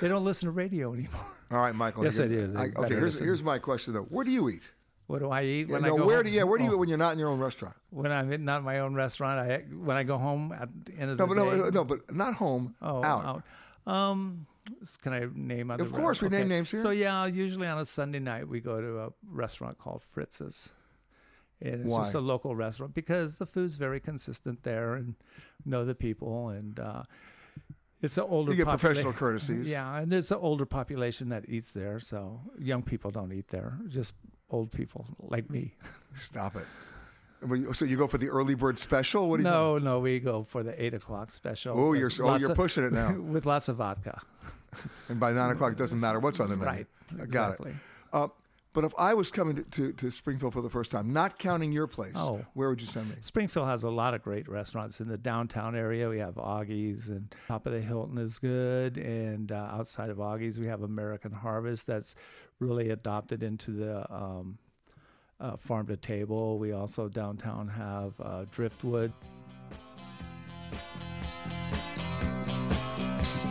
[0.00, 1.20] they don't listen to radio anymore.
[1.50, 2.04] All right, Michael.
[2.04, 2.46] Yes, I do.
[2.48, 3.26] They okay, here's listen.
[3.26, 4.02] here's my question though.
[4.02, 4.62] Where do you eat?
[5.06, 6.26] What do I eat when no, I go where home?
[6.26, 6.74] do yeah, where do you Oh.
[6.74, 7.74] eat when you're not in your own restaurant?
[7.90, 10.92] When I'm in, not in my own restaurant, I when I go home at the
[10.94, 11.56] end of No, the but day.
[11.56, 12.76] no, no, but not home.
[12.80, 13.42] Oh, out.
[13.86, 13.92] out.
[13.92, 14.46] Um,
[15.02, 15.82] can I name other?
[15.82, 16.80] Of course, we name names here.
[16.80, 20.72] So yeah, usually on a Sunday night we go to a restaurant called Fritz's.
[21.62, 25.16] And it's just a local restaurant because the food's very consistent there, and
[25.64, 27.02] know the people, and uh,
[28.02, 28.52] it's an older.
[28.52, 29.68] You get popula- professional courtesies.
[29.70, 33.78] Yeah, and there's an older population that eats there, so young people don't eat there,
[33.88, 34.14] just
[34.50, 35.74] old people like me.
[36.14, 36.66] Stop it.
[37.74, 39.30] So you go for the early bird special?
[39.30, 39.48] What do you?
[39.48, 41.78] No, no, we go for the eight o'clock special.
[41.78, 43.12] Oh, you're oh, you're of- pushing it now.
[43.18, 44.20] with lots of vodka.
[45.08, 46.70] and by nine o'clock, it doesn't matter what's on the menu.
[46.70, 46.86] Right,
[47.22, 47.74] I got it.
[48.12, 48.28] Uh,
[48.72, 51.72] but if I was coming to, to, to Springfield for the first time, not counting
[51.72, 52.44] your place, Oh.
[52.54, 53.16] where would you send me?
[53.20, 56.08] Springfield has a lot of great restaurants in the downtown area.
[56.08, 58.96] We have Augie's, and top of the Hilton is good.
[58.96, 62.14] And uh, outside of Augie's, we have American Harvest that's
[62.60, 64.58] really adopted into the um,
[65.40, 66.58] uh, farm to table.
[66.58, 69.12] We also downtown have uh, Driftwood.